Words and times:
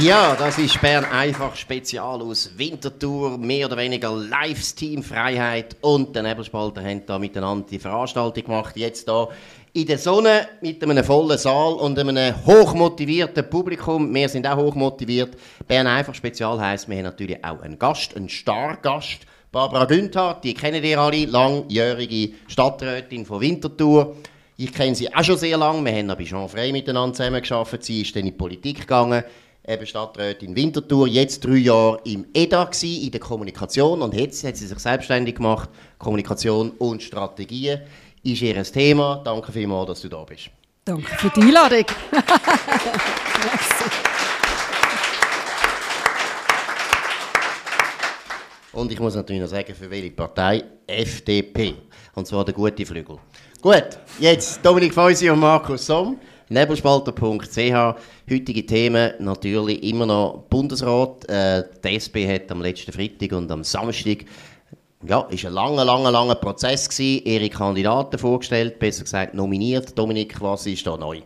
Ja, 0.00 0.34
das 0.34 0.56
ist 0.56 0.80
Bern 0.80 1.04
einfach 1.04 1.54
Spezial 1.56 2.22
aus 2.22 2.50
Winterthur, 2.56 3.36
mehr 3.36 3.66
oder 3.66 3.76
weniger 3.76 4.16
Livesteam 4.16 5.02
Freiheit 5.02 5.76
und 5.82 6.16
der 6.16 6.22
Nebelspalter 6.22 6.82
haben 6.82 7.02
da 7.04 7.18
miteinander 7.18 7.66
die 7.68 7.78
Veranstaltung 7.78 8.44
gemacht. 8.44 8.74
Jetzt 8.78 9.06
da 9.06 9.28
in 9.74 9.86
der 9.86 9.98
Sonne 9.98 10.48
mit 10.62 10.82
einem 10.82 11.04
vollen 11.04 11.36
Saal 11.36 11.74
und 11.74 11.98
einem 11.98 12.34
hochmotivierten 12.46 13.50
Publikum. 13.50 14.14
Wir 14.14 14.26
sind 14.30 14.46
auch 14.46 14.56
hochmotiviert. 14.56 15.36
Bern 15.68 15.86
einfach 15.86 16.14
Spezial 16.14 16.58
heisst, 16.58 16.88
wir 16.88 16.96
haben 16.96 17.04
natürlich 17.04 17.44
auch 17.44 17.60
einen 17.60 17.78
Gast, 17.78 18.16
einen 18.16 18.30
Stargast. 18.30 19.26
Barbara 19.52 19.84
Günther, 19.84 20.40
die 20.42 20.54
kennen 20.54 20.82
ihr 20.82 20.98
alle, 20.98 21.26
langjährige 21.26 22.32
Stadträtin 22.46 23.26
von 23.26 23.42
Winterthur. 23.42 24.16
Ich 24.56 24.72
kenne 24.72 24.94
sie 24.94 25.14
auch 25.14 25.24
schon 25.24 25.36
sehr 25.36 25.58
lange. 25.58 25.84
Wir 25.84 25.92
haben 25.92 26.06
bei 26.06 26.24
Jean 26.24 26.48
Frey 26.48 26.72
miteinander 26.72 27.12
zusammengearbeitet. 27.12 27.84
Sie 27.84 28.00
ist 28.00 28.16
dann 28.16 28.20
in 28.20 28.26
die 28.26 28.32
Politik 28.32 28.80
gegangen 28.80 29.22
eben 29.66 29.86
Stadträtin 29.86 30.54
Winterthur, 30.54 31.08
jetzt 31.08 31.44
drei 31.44 31.56
Jahre 31.56 32.00
im 32.04 32.26
EDA 32.34 32.64
gewesen, 32.64 33.02
in 33.04 33.10
der 33.10 33.20
Kommunikation 33.20 34.02
und 34.02 34.14
jetzt 34.14 34.44
hat 34.44 34.56
sie 34.56 34.66
sich 34.66 34.78
selbstständig 34.78 35.36
gemacht. 35.36 35.70
Kommunikation 35.98 36.70
und 36.72 37.02
Strategien 37.02 37.80
ist 38.22 38.42
ihr 38.42 38.62
Thema. 38.62 39.22
Danke 39.24 39.50
vielmals, 39.52 39.86
dass 39.88 40.02
du 40.02 40.08
da 40.08 40.22
bist. 40.24 40.50
Danke 40.84 41.16
für 41.16 41.30
die 41.30 41.40
Einladung. 41.42 41.86
und 48.72 48.92
ich 48.92 49.00
muss 49.00 49.14
natürlich 49.14 49.40
noch 49.40 49.48
sagen, 49.48 49.74
für 49.74 49.90
welche 49.90 50.10
Partei? 50.10 50.62
FDP. 50.86 51.76
Und 52.14 52.26
zwar 52.26 52.44
der 52.44 52.52
gute 52.52 52.84
Flügel. 52.84 53.16
Gut, 53.62 53.98
jetzt 54.18 54.62
Dominik 54.62 54.92
Feusi 54.92 55.30
und 55.30 55.40
Markus 55.40 55.86
Somm. 55.86 56.20
Nebelspalter.ch. 56.48 57.96
Heutige 58.30 58.66
Themen 58.66 59.12
natürlich 59.18 59.82
immer 59.82 60.06
noch 60.06 60.44
Bundesrat. 60.50 61.28
Äh, 61.28 61.64
die 61.82 61.96
SP 61.96 62.28
hat 62.28 62.50
am 62.50 62.62
letzten 62.62 62.92
Freitag 62.92 63.32
und 63.32 63.50
am 63.50 63.64
Samstag 63.64 64.24
ja, 65.06 65.20
ist 65.22 65.44
ein 65.44 65.52
langer, 65.52 65.84
langer, 65.84 66.10
langer 66.10 66.34
Prozess 66.36 66.88
gewesen, 66.88 67.26
ihre 67.26 67.50
Kandidaten 67.50 68.18
vorgestellt, 68.18 68.78
besser 68.78 69.04
gesagt 69.04 69.34
nominiert. 69.34 69.98
Dominik, 69.98 70.40
was 70.40 70.66
ist 70.66 70.86
da 70.86 70.96
neu? 70.96 71.20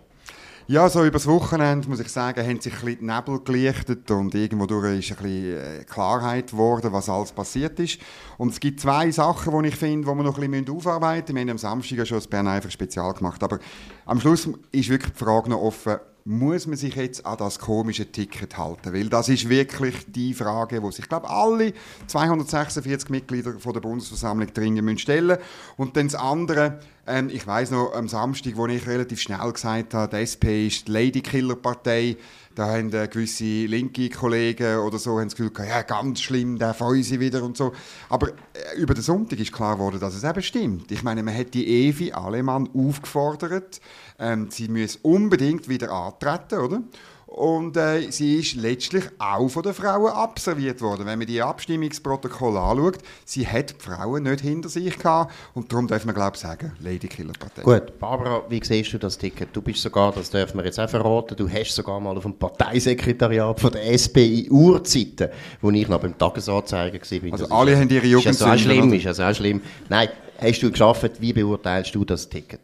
Ja, 0.70 0.86
so 0.90 1.02
übers 1.02 1.26
Wochenende, 1.26 1.88
muss 1.88 1.98
ich 1.98 2.10
sagen, 2.10 2.46
haben 2.46 2.60
sich 2.60 2.74
ein 2.74 2.80
bisschen 2.84 2.98
die 3.00 3.06
Nebel 3.06 3.40
gelichtet 3.40 4.10
und 4.10 4.34
irgendwo 4.34 4.64
ist 4.64 4.74
ein 4.76 5.16
bisschen 5.16 5.56
äh, 5.56 5.84
Klarheit 5.84 6.50
geworden, 6.50 6.92
was 6.92 7.08
alles 7.08 7.32
passiert 7.32 7.80
ist. 7.80 7.98
Und 8.36 8.52
es 8.52 8.60
gibt 8.60 8.78
zwei 8.78 9.10
Sachen, 9.10 9.62
die 9.62 9.70
ich 9.70 9.76
finde, 9.76 10.06
die 10.06 10.14
wir 10.14 10.22
noch 10.22 10.38
ein 10.38 10.50
bisschen 10.50 10.76
aufarbeiten 10.76 11.32
müssen. 11.32 11.36
Wir 11.36 11.40
haben 11.40 11.50
am 11.52 11.58
Samstag 11.58 12.06
schon 12.06 12.18
das 12.18 12.26
Bern 12.26 12.48
einfach 12.48 12.70
spezial 12.70 13.14
gemacht, 13.14 13.42
aber 13.42 13.60
am 14.04 14.20
Schluss 14.20 14.46
ist 14.70 14.90
wirklich 14.90 15.14
die 15.14 15.24
Frage 15.24 15.48
noch 15.48 15.62
offen, 15.62 15.96
muss 16.24 16.66
man 16.66 16.76
sich 16.76 16.94
jetzt 16.96 17.24
an 17.24 17.38
das 17.38 17.58
komische 17.58 18.10
Ticket 18.10 18.58
halten? 18.58 18.92
Weil 18.92 19.08
das 19.08 19.28
ist 19.28 19.48
wirklich 19.48 19.94
die 20.08 20.34
Frage, 20.34 20.82
wo 20.82 20.90
sich, 20.90 21.08
glaube 21.08 21.28
alle 21.30 21.72
246 22.06 23.08
Mitglieder 23.08 23.58
von 23.58 23.72
der 23.72 23.80
Bundesversammlung 23.80 24.52
dringend 24.52 25.00
stellen 25.00 25.38
müssen. 25.38 25.42
Und 25.76 25.96
dann 25.96 26.08
das 26.08 26.14
andere, 26.14 26.80
ähm, 27.06 27.30
ich 27.32 27.46
weiß 27.46 27.70
noch, 27.70 27.94
am 27.94 28.08
Samstag, 28.08 28.56
wo 28.56 28.66
ich 28.66 28.86
relativ 28.86 29.20
schnell 29.20 29.52
gesagt 29.52 29.94
habe, 29.94 30.16
die 30.16 30.22
SP 30.22 30.66
ist 30.66 30.88
die 30.88 30.92
Ladykiller-Partei, 30.92 32.16
da 32.58 32.66
haben 32.66 32.92
äh, 32.92 33.06
gewisse 33.06 33.66
linke 33.66 34.10
Kollegen 34.10 34.78
oder 34.78 34.98
so 34.98 35.18
haben 35.18 35.28
das 35.28 35.36
Gefühl 35.36 35.52
gehabt, 35.52 35.70
ja, 35.70 35.82
ganz 35.82 36.20
schlimm, 36.20 36.58
der 36.58 36.74
Feusi 36.74 37.20
wieder 37.20 37.44
und 37.44 37.56
so. 37.56 37.72
Aber 38.08 38.30
äh, 38.30 38.76
über 38.76 38.94
den 38.94 39.02
Sonntag 39.02 39.38
ist 39.38 39.52
klar 39.52 39.76
geworden, 39.76 40.00
dass 40.00 40.16
es 40.16 40.24
eben 40.24 40.42
stimmt. 40.42 40.90
Ich 40.90 41.04
meine, 41.04 41.22
man 41.22 41.36
hat 41.36 41.54
die 41.54 41.86
Evi 41.86 42.10
Alemann 42.10 42.68
aufgefordert, 42.74 43.80
ähm, 44.18 44.48
sie 44.50 44.66
muss 44.66 44.96
unbedingt 45.02 45.68
wieder 45.68 45.92
antreten, 45.92 46.58
oder? 46.58 46.82
Und 47.28 47.76
äh, 47.76 48.10
sie 48.10 48.36
ist 48.36 48.54
letztlich 48.54 49.04
auch 49.18 49.48
von 49.48 49.62
den 49.62 49.74
Frauen 49.74 50.10
abserviert 50.10 50.80
worden. 50.80 51.04
Wenn 51.04 51.18
man 51.18 51.26
die 51.26 51.42
Abstimmungsprotokolle 51.42 52.58
anschaut, 52.58 52.98
sie 53.26 53.46
hat 53.46 53.74
die 53.78 53.84
Frauen 53.84 54.22
nicht 54.22 54.40
hinter 54.40 54.70
sich 54.70 54.98
gehabt. 54.98 55.34
Und 55.52 55.70
darum 55.70 55.86
darf 55.86 56.06
man, 56.06 56.14
glaube 56.14 56.36
ich, 56.36 56.40
sagen, 56.40 56.72
Lady 56.80 57.06
Killer 57.06 57.34
Partei. 57.38 57.62
Gut, 57.62 57.98
Barbara, 57.98 58.42
wie 58.48 58.64
siehst 58.64 58.94
du 58.94 58.98
das 58.98 59.18
Ticket? 59.18 59.50
Du 59.52 59.60
bist 59.60 59.82
sogar, 59.82 60.12
das 60.12 60.30
dürfen 60.30 60.56
wir 60.56 60.64
jetzt 60.64 60.80
auch 60.80 60.88
verraten, 60.88 61.36
du 61.36 61.46
hast 61.50 61.74
sogar 61.74 62.00
mal 62.00 62.16
auf 62.16 62.22
dem 62.22 62.32
Parteisekretariat 62.32 63.60
von 63.60 63.72
der 63.72 63.92
SP 63.92 64.46
in 64.46 64.50
Urzeiten, 64.50 65.28
wo 65.60 65.70
ich 65.70 65.86
noch 65.86 66.00
beim 66.00 66.16
Tagesanzeiger 66.16 66.98
war. 66.98 67.32
Also 67.32 67.48
alle 67.50 67.76
haben 67.76 67.90
ihre 67.90 68.06
Jugend 68.06 68.30
Ist 68.30 68.40
ja 68.40 68.56
so 68.56 68.58
schlimm, 68.58 68.90
ist 68.94 69.04
ja 69.04 69.30
auch 69.30 69.34
schlimm. 69.34 69.60
Nein, 69.90 70.08
hast 70.40 70.62
du 70.62 70.70
geschafft, 70.70 71.20
wie 71.20 71.34
beurteilst 71.34 71.94
du 71.94 72.06
das 72.06 72.26
Ticket? 72.26 72.60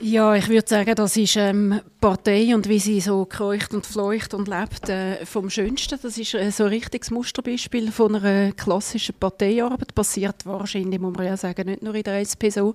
Ja, 0.00 0.34
ich 0.34 0.48
würde 0.48 0.68
sagen, 0.68 0.92
das 0.96 1.16
ist 1.16 1.36
ähm, 1.36 1.80
Partei 2.00 2.52
und 2.52 2.68
wie 2.68 2.80
sie 2.80 3.00
so 3.00 3.24
kreucht 3.26 3.72
und 3.74 3.86
fleucht 3.86 4.34
und 4.34 4.48
lebt 4.48 4.88
äh, 4.88 5.24
vom 5.24 5.48
Schönsten. 5.50 6.00
Das 6.02 6.18
ist 6.18 6.34
äh, 6.34 6.50
so 6.50 6.64
ein 6.64 6.70
richtiges 6.70 7.12
Musterbeispiel 7.12 7.92
von 7.92 8.16
einer 8.16 8.50
klassischen 8.52 9.14
Parteiarbeit. 9.14 9.94
Passiert 9.94 10.44
wahrscheinlich, 10.46 11.00
muss 11.00 11.16
man 11.16 11.26
ja 11.26 11.36
sagen, 11.36 11.68
nicht 11.68 11.82
nur 11.82 11.94
in 11.94 12.02
der 12.02 12.18
SP 12.26 12.50
so, 12.50 12.74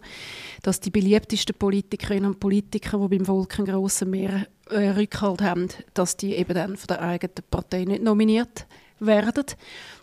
dass 0.63 0.79
die 0.79 0.91
beliebtesten 0.91 1.57
Politikerinnen 1.57 2.31
und 2.31 2.39
Politiker, 2.39 2.97
die 2.97 3.17
beim 3.17 3.25
Volk 3.25 3.59
einen 3.59 3.67
grossen 3.67 4.11
Mehr 4.11 4.47
äh, 4.69 4.89
Rückhalt 4.91 5.41
haben, 5.41 5.67
dass 5.93 6.15
die 6.15 6.35
eben 6.35 6.53
dann 6.53 6.77
von 6.77 6.87
der 6.87 7.01
eigenen 7.01 7.35
Partei 7.51 7.83
nicht 7.83 8.01
nominiert 8.01 8.65
werden 9.01 9.45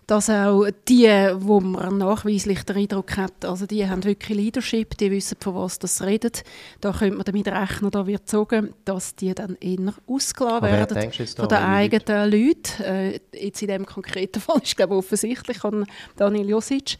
dass 0.06 0.30
auch 0.30 0.66
die, 0.88 1.08
wo 1.34 1.60
man 1.60 1.98
nachweislich 1.98 2.62
den 2.62 2.76
Eindruck 2.76 3.16
hat, 3.16 3.44
also 3.44 3.66
die 3.66 3.88
haben 3.88 4.04
wirklich 4.04 4.38
Leadership, 4.38 4.96
die 4.96 5.10
wissen, 5.10 5.36
von 5.40 5.56
was 5.56 5.80
das 5.80 6.02
redet, 6.02 6.44
da 6.80 6.92
könnte 6.92 7.16
man 7.16 7.24
damit 7.24 7.48
rechnen, 7.48 7.90
da 7.90 8.06
wird 8.06 8.28
sagen, 8.28 8.72
dass 8.84 9.16
die 9.16 9.34
dann 9.34 9.56
eher 9.60 9.94
ausgelassen 10.06 10.62
werden 10.62 11.12
von 11.36 11.48
den 11.48 11.58
eigenen 11.58 12.30
Leuten. 12.30 12.82
Äh, 12.82 13.20
jetzt 13.34 13.62
in 13.62 13.68
dem 13.68 13.86
konkreten 13.86 14.40
Fall 14.40 14.60
ist 14.62 14.76
glaube 14.76 14.94
ich 14.94 14.98
offensichtlich 14.98 15.64
an 15.64 15.86
Daniel 16.16 16.50
Josic. 16.50 16.98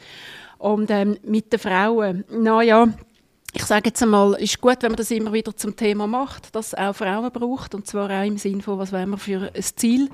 Und 0.59 0.91
ähm, 0.91 1.19
mit 1.23 1.53
den 1.53 1.61
Frauen, 1.61 2.25
naja, 2.31 2.89
ich 3.57 3.65
sage 3.65 3.89
jetzt 3.89 4.03
einmal, 4.03 4.35
es 4.35 4.43
ist 4.43 4.61
gut, 4.61 4.77
wenn 4.83 4.91
man 4.91 4.99
das 4.99 5.11
immer 5.11 5.33
wieder 5.33 5.57
zum 5.57 5.75
Thema 5.75 6.07
macht, 6.07 6.55
dass 6.55 6.69
es 6.69 6.75
auch 6.75 6.95
Frauen 6.95 7.31
braucht 7.33 7.75
und 7.75 7.87
zwar 7.87 8.11
auch 8.11 8.27
im 8.27 8.37
Sinne 8.37 8.61
von, 8.61 8.79
was 8.79 8.93
wollen 8.93 9.09
wir 9.09 9.17
für 9.17 9.51
ein 9.55 9.63
Ziel 9.63 10.11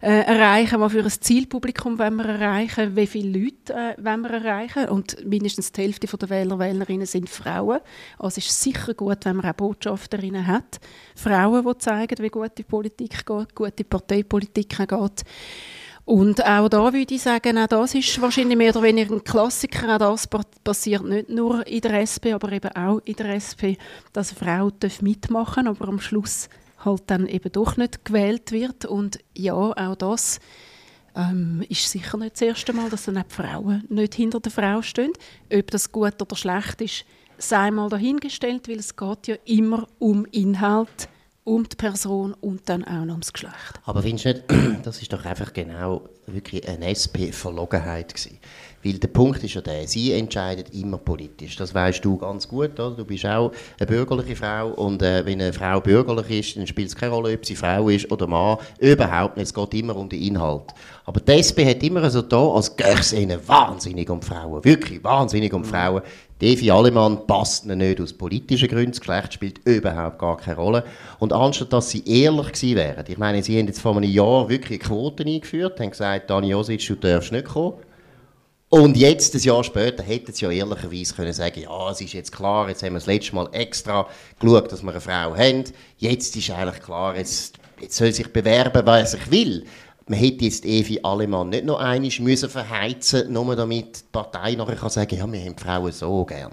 äh, 0.00 0.20
erreichen, 0.20 0.78
was 0.80 0.92
für 0.92 1.02
ein 1.02 1.10
Zielpublikum 1.10 1.98
wollen 1.98 2.14
wir 2.14 2.26
erreichen, 2.26 2.94
wie 2.94 3.08
viele 3.08 3.36
Leute 3.36 3.72
äh, 3.72 3.96
wollen 3.98 4.20
wir 4.20 4.30
erreichen 4.30 4.88
und 4.90 5.26
mindestens 5.26 5.72
die 5.72 5.82
Hälfte 5.82 6.06
der 6.06 6.30
Wähler 6.30 6.60
Wählerinnen 6.60 7.06
sind 7.06 7.28
Frauen. 7.28 7.80
Also 8.16 8.38
es 8.38 8.46
ist 8.46 8.62
sicher 8.62 8.94
gut, 8.94 9.24
wenn 9.24 9.36
man 9.36 9.50
auch 9.50 9.54
Botschafterinnen 9.54 10.46
hat, 10.46 10.78
Frauen, 11.16 11.66
die 11.66 11.78
zeigen, 11.78 12.22
wie 12.22 12.28
gute 12.28 12.62
Politik 12.62 13.26
geht, 13.26 13.54
gute 13.56 13.82
Parteipolitik 13.82 14.68
geht. 14.68 15.24
Und 16.04 16.44
auch 16.44 16.68
da 16.68 16.92
würde 16.92 17.14
ich 17.14 17.22
sagen, 17.22 17.56
auch 17.56 17.66
das 17.66 17.94
ist 17.94 18.20
wahrscheinlich 18.20 18.58
mehr 18.58 18.70
oder 18.70 18.82
weniger 18.82 19.14
ein 19.14 19.24
Klassiker. 19.24 19.94
Auch 19.94 19.98
das 19.98 20.28
passiert 20.62 21.04
nicht 21.04 21.30
nur 21.30 21.66
in 21.66 21.80
der 21.80 22.00
SP, 22.04 22.34
aber 22.34 22.52
eben 22.52 22.70
auch 22.76 23.00
in 23.06 23.16
der 23.16 23.34
SP, 23.40 23.80
dass 24.12 24.36
eine 24.36 24.70
Frau 24.70 24.70
mitmachen 25.00 25.66
aber 25.66 25.88
am 25.88 26.00
Schluss 26.00 26.50
halt 26.84 27.04
dann 27.06 27.26
eben 27.26 27.50
doch 27.50 27.78
nicht 27.78 28.04
gewählt 28.04 28.52
wird. 28.52 28.84
Und 28.84 29.18
ja, 29.34 29.54
auch 29.54 29.96
das 29.96 30.40
ähm, 31.16 31.64
ist 31.70 31.90
sicher 31.90 32.18
nicht 32.18 32.34
das 32.34 32.42
erste 32.42 32.74
Mal, 32.74 32.90
dass 32.90 33.04
dann 33.06 33.16
auch 33.16 33.22
die 33.22 33.34
Frauen 33.34 33.84
nicht 33.88 34.14
hinter 34.14 34.40
der 34.40 34.52
Frau 34.52 34.82
stehen. 34.82 35.12
Ob 35.50 35.70
das 35.70 35.90
gut 35.90 36.20
oder 36.20 36.36
schlecht 36.36 36.82
ist, 36.82 37.06
sei 37.38 37.70
mal 37.70 37.88
dahingestellt, 37.88 38.68
weil 38.68 38.78
es 38.78 38.94
geht 38.94 39.26
ja 39.26 39.36
immer 39.46 39.88
um 39.98 40.26
Inhalt 40.26 41.08
um 41.44 41.68
die 41.68 41.76
Person 41.76 42.34
und 42.40 42.68
dann 42.68 42.84
auch 42.84 43.04
noch 43.04 43.14
ums 43.14 43.32
Geschlecht. 43.32 43.80
Aber 43.84 44.02
findest 44.02 44.24
du 44.24 44.28
nicht, 44.30 44.44
das 44.86 45.00
ist 45.00 45.12
doch 45.12 45.24
einfach 45.24 45.52
genau 45.52 46.08
wirklich 46.26 46.66
eine 46.66 46.88
SP-Verlogenheit 46.88 48.14
gewesen. 48.14 48.38
Weil 48.82 48.94
der 48.94 49.08
Punkt 49.08 49.42
ist 49.42 49.54
ja 49.54 49.60
der, 49.62 49.86
sie 49.86 50.12
entscheidet 50.12 50.74
immer 50.74 50.98
politisch. 50.98 51.56
Das 51.56 51.74
weißt 51.74 52.04
du 52.04 52.18
ganz 52.18 52.46
gut, 52.48 52.78
oder? 52.78 52.90
Du 52.90 53.04
bist 53.04 53.24
auch 53.24 53.52
eine 53.78 53.86
bürgerliche 53.86 54.36
Frau 54.36 54.70
und 54.70 55.02
äh, 55.02 55.24
wenn 55.24 55.40
eine 55.40 55.52
Frau 55.52 55.80
bürgerlich 55.80 56.30
ist, 56.30 56.56
dann 56.56 56.66
spielt 56.66 56.88
es 56.88 56.96
keine 56.96 57.12
Rolle, 57.12 57.34
ob 57.34 57.44
sie 57.46 57.56
Frau 57.56 57.88
ist 57.88 58.10
oder 58.10 58.26
Mann. 58.26 58.58
Überhaupt 58.78 59.36
nicht. 59.36 59.46
Es 59.46 59.54
geht 59.54 59.74
immer 59.74 59.96
um 59.96 60.08
den 60.08 60.20
Inhalt. 60.22 60.74
Aber 61.06 61.20
die 61.20 61.32
SP 61.32 61.64
hat 61.68 61.82
immer 61.82 62.08
so 62.10 62.22
da, 62.22 62.46
als 62.48 62.74
gäbe 62.76 63.00
es 63.00 63.12
ihnen 63.12 63.38
wahnsinnig 63.46 64.08
um 64.10 64.20
Frauen. 64.20 64.64
Wirklich 64.64 65.02
wahnsinnig 65.02 65.52
um. 65.52 65.64
Frauen. 65.64 66.02
Evi 66.44 66.70
Allemann 66.70 67.26
passt 67.26 67.64
ihnen 67.64 67.78
nicht 67.78 68.00
aus 68.00 68.12
politischen 68.12 68.68
Gründen. 68.68 68.92
Das 68.92 69.00
Geschlecht 69.00 69.34
spielt 69.34 69.66
überhaupt 69.66 70.18
gar 70.18 70.36
keine 70.36 70.56
Rolle. 70.56 70.84
Und 71.18 71.32
anstatt 71.32 71.72
dass 71.72 71.90
sie 71.90 72.04
ehrlich 72.06 72.52
gewesen 72.52 72.76
wären, 72.76 73.04
ich 73.08 73.18
meine, 73.18 73.42
sie 73.42 73.58
haben 73.58 73.66
jetzt 73.66 73.80
vor 73.80 73.96
einem 73.96 74.10
Jahr 74.10 74.48
wirklich 74.48 74.80
Quoten 74.80 75.26
eingeführt, 75.26 75.80
haben 75.80 75.90
gesagt, 75.90 76.28
Dani 76.28 76.50
Josic, 76.50 76.86
du 76.86 76.94
darfst 76.96 77.32
nicht 77.32 77.46
kommen. 77.46 77.74
Und 78.68 78.96
jetzt, 78.96 79.34
ein 79.34 79.40
Jahr 79.40 79.62
später, 79.62 80.02
hätten 80.02 80.32
sie 80.32 80.44
ja 80.44 80.50
ehrlicherweise 80.50 81.14
können 81.14 81.32
sagen 81.32 81.60
ja, 81.60 81.90
es 81.90 82.00
ist 82.00 82.12
jetzt 82.12 82.32
klar, 82.32 82.68
jetzt 82.68 82.82
haben 82.82 82.94
wir 82.94 82.98
das 82.98 83.06
letzte 83.06 83.34
Mal 83.36 83.48
extra 83.52 84.08
geschaut, 84.40 84.72
dass 84.72 84.82
wir 84.82 84.90
eine 84.90 85.00
Frau 85.00 85.36
haben. 85.36 85.64
Jetzt 85.98 86.34
ist 86.36 86.50
eigentlich 86.50 86.82
klar, 86.82 87.16
jetzt, 87.16 87.56
jetzt 87.80 87.96
soll 87.96 88.12
sich 88.12 88.32
bewerben, 88.32 88.82
wer 88.84 89.06
sich 89.06 89.30
will. 89.30 89.64
Man 90.06 90.18
hätte 90.18 90.44
jetzt 90.44 90.66
Evi 90.66 91.00
Allemann 91.02 91.48
nicht 91.48 91.64
noch 91.64 91.78
einmal 91.78 92.10
müssen 92.20 92.50
verheizen 92.50 93.32
nur 93.32 93.56
damit 93.56 94.00
die 94.00 94.12
Partei 94.12 94.54
nachher 94.54 94.76
kann 94.76 94.90
sagen 94.90 95.16
ja, 95.16 95.30
wir 95.30 95.40
haben 95.42 95.56
die 95.56 95.62
Frauen 95.62 95.92
so 95.92 96.24
gern. 96.26 96.52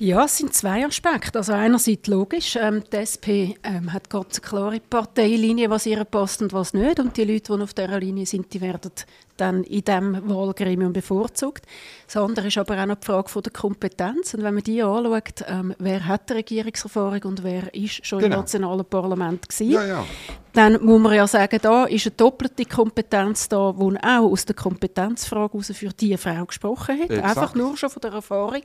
Ja, 0.00 0.26
es 0.26 0.38
sind 0.38 0.54
zwei 0.54 0.86
Aspekte. 0.86 1.38
Also 1.38 1.52
einerseits 1.52 2.06
logisch, 2.06 2.54
ähm, 2.54 2.84
die 2.92 2.98
SP 3.02 3.58
ähm, 3.64 3.92
hat 3.92 4.08
ganz 4.08 4.38
eine 4.38 4.48
klare 4.48 4.80
Parteilinie, 4.80 5.70
was 5.70 5.86
ihr 5.86 6.04
passt 6.04 6.40
und 6.40 6.52
was 6.52 6.72
nicht. 6.72 7.00
Und 7.00 7.16
die 7.16 7.24
Leute, 7.24 7.56
die 7.56 7.62
auf 7.62 7.74
dieser 7.74 7.98
Linie 7.98 8.24
sind, 8.24 8.54
die 8.54 8.60
werden 8.60 8.92
dann 9.36 9.64
in 9.64 9.82
diesem 9.82 10.28
Wahlgremium 10.28 10.92
bevorzugt. 10.92 11.66
Das 12.06 12.16
andere 12.16 12.46
ist 12.46 12.58
aber 12.58 12.80
auch 12.80 12.86
noch 12.86 12.94
die 12.94 13.06
Frage 13.06 13.28
von 13.28 13.42
der 13.42 13.52
Kompetenz. 13.52 14.34
Und 14.34 14.44
wenn 14.44 14.54
man 14.54 14.62
die 14.62 14.80
anschaut, 14.80 15.44
ähm, 15.48 15.74
wer 15.80 16.06
hat 16.06 16.30
die 16.30 16.34
Regierungserfahrung 16.34 17.22
und 17.24 17.42
wer 17.42 17.74
ist 17.74 18.06
schon 18.06 18.20
genau. 18.20 18.36
im 18.36 18.40
nationalen 18.42 18.84
Parlament 18.84 19.48
gewesen, 19.48 19.72
ja, 19.72 19.84
ja. 19.84 20.04
dann 20.52 20.80
muss 20.80 21.00
man 21.00 21.14
ja 21.14 21.26
sagen, 21.26 21.58
da 21.60 21.86
ist 21.86 22.06
eine 22.06 22.14
doppelte 22.14 22.64
Kompetenz 22.66 23.48
da, 23.48 23.72
die 23.72 23.96
auch 23.96 24.30
aus 24.30 24.44
der 24.44 24.54
Kompetenzfrage 24.54 25.54
heraus 25.54 25.72
für 25.74 25.88
diese 25.88 26.18
Frau 26.18 26.44
gesprochen 26.46 27.00
hat. 27.00 27.10
Exakt. 27.10 27.24
Einfach 27.24 27.54
nur 27.56 27.76
schon 27.76 27.90
von 27.90 28.00
der 28.00 28.12
Erfahrung. 28.12 28.62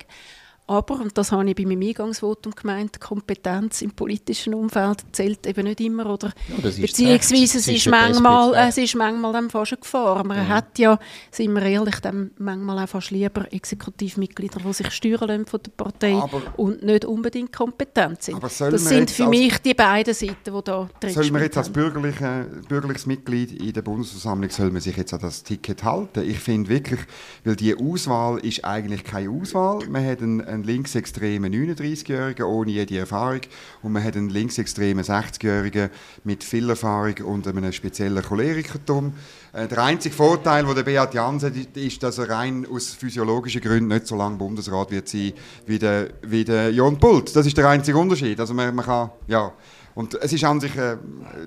Aber, 0.66 1.02
und 1.02 1.18
das 1.18 1.34
habe 1.34 1.50
ich 1.50 1.56
bei 1.56 1.66
meinem 1.66 1.82
Eingangsvotum 1.82 2.56
gemeint, 2.56 3.02
Kompetenz 3.02 3.82
im 3.82 3.92
politischen 3.92 4.54
Umfeld 4.54 5.04
zählt 5.12 5.46
eben 5.46 5.66
nicht 5.66 5.82
immer. 5.82 6.06
Oder 6.06 6.32
ja, 6.48 6.56
beziehungsweise 6.64 7.58
es 7.58 7.68
ist, 7.68 7.88
manchmal, 7.88 8.54
es 8.56 8.78
ist 8.78 8.96
manchmal 8.96 9.34
dann 9.34 9.50
fast 9.50 9.74
eine 9.74 9.82
Gefahr. 9.82 10.24
Man 10.24 10.38
ja. 10.38 10.48
hat 10.48 10.80
ja, 10.80 10.98
sind 11.32 11.54
wir 11.54 11.64
ehrlich, 11.64 12.00
dann 12.00 12.32
manchmal 12.38 12.82
auch 12.82 12.88
fast 12.88 13.12
lieber 13.12 13.52
Exekutivmitglieder, 13.52 14.62
die 14.66 14.74
sich 14.74 14.90
steuern 14.92 15.28
lassen 15.28 15.46
von 15.48 15.60
der 15.64 15.72
Partei 15.72 16.14
aber, 16.14 16.42
und 16.56 16.82
nicht 16.82 17.04
unbedingt 17.04 17.52
kompetent 17.52 18.24
sind. 18.24 18.42
Das 18.42 18.58
sind 18.58 19.12
für 19.12 19.28
mich 19.28 19.58
die 19.58 19.74
beiden 19.74 20.14
Seiten, 20.14 20.36
die 20.46 20.64
da 20.64 20.90
drin 20.98 21.14
Soll 21.14 21.30
man 21.32 21.42
jetzt 21.42 21.58
als 21.58 21.70
bürgerliche, 21.70 22.48
bürgerliches 22.70 23.06
Mitglied 23.06 23.52
in 23.52 23.74
der 23.74 23.82
Bundesversammlung 23.82 24.50
soll 24.50 24.72
man 24.72 24.82
sich 24.82 24.96
jetzt 24.96 25.14
an 25.14 25.20
das 25.20 25.44
Ticket 25.44 25.84
halten? 25.84 26.24
Ich 26.28 26.40
finde 26.40 26.70
wirklich, 26.70 27.02
weil 27.44 27.58
die 27.58 27.76
Auswahl 27.76 28.40
ist 28.40 28.64
eigentlich 28.64 29.04
keine 29.04 29.30
Auswahl. 29.30 29.86
Man 29.90 30.06
hat 30.06 30.22
einen 30.22 30.53
einen 30.54 30.64
linksextremen 30.64 31.54
39-Jährigen 31.54 32.46
ohne 32.46 32.72
jede 32.72 32.98
Erfahrung 33.00 33.42
und 33.82 33.92
man 33.92 34.04
hat 34.04 34.16
einen 34.16 34.30
linksextremen 34.30 35.04
60-Jährigen 35.04 35.90
mit 36.24 36.44
viel 36.44 36.70
Erfahrung 36.70 37.16
und 37.26 37.48
einem 37.48 37.72
speziellen 37.72 38.24
Cholerikertum. 38.24 39.14
Äh, 39.52 39.68
der 39.68 39.84
einzige 39.84 40.16
Vorteil, 40.16 40.66
den 40.66 40.76
der 40.76 40.84
Beat 40.84 41.14
Jansen 41.14 41.50
hat, 41.50 41.78
ist, 41.78 42.02
dass 42.04 42.18
er 42.18 42.30
rein 42.30 42.66
aus 42.72 42.90
physiologischen 42.90 43.62
Gründen 43.62 43.88
nicht 43.88 44.08
so 44.08 44.16
lange 44.16 44.38
Bundesrat 44.38 44.92
wird 44.92 45.10
sein 45.10 45.34
wie 45.66 45.80
der, 45.80 46.10
wie 46.22 46.46
der 46.46 46.72
Jon 46.72 46.98
Pult. 46.98 47.36
Das 47.36 47.46
ist 47.46 47.58
der 47.58 47.68
einzige 47.68 47.98
Unterschied. 47.98 48.40
Also 48.40 48.54
man, 48.54 48.74
man 48.74 48.86
kann, 48.86 49.12
ja. 49.28 49.52
Und 49.96 50.16
es 50.16 50.34
ist 50.34 50.44
an 50.44 50.60
sich, 50.60 50.76
äh, 50.76 50.98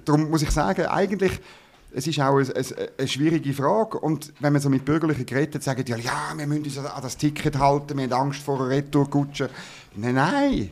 darum 0.04 0.30
muss 0.30 0.42
ich 0.42 0.50
sagen, 0.50 0.86
eigentlich 0.86 1.40
es 1.92 2.06
ist 2.06 2.20
auch 2.20 2.36
eine, 2.36 2.54
eine, 2.54 2.90
eine, 2.98 3.08
schwierige 3.08 3.52
Frage. 3.52 3.98
Und 3.98 4.32
wenn 4.40 4.52
man 4.52 4.60
so 4.60 4.68
mit 4.68 4.84
Bürgerlichen 4.84 5.26
geredet 5.26 5.62
sagen 5.62 5.84
die, 5.84 5.92
ja, 5.92 6.34
wir 6.36 6.46
müssen 6.46 6.64
uns 6.64 6.78
an 6.78 7.02
das 7.02 7.16
Ticket 7.16 7.58
halten, 7.58 7.96
wir 7.96 8.04
haben 8.04 8.12
Angst 8.12 8.42
vor 8.42 8.60
einer 8.60 8.68
Retourkutsche. 8.68 9.48
Nein, 9.94 10.14
nein, 10.14 10.70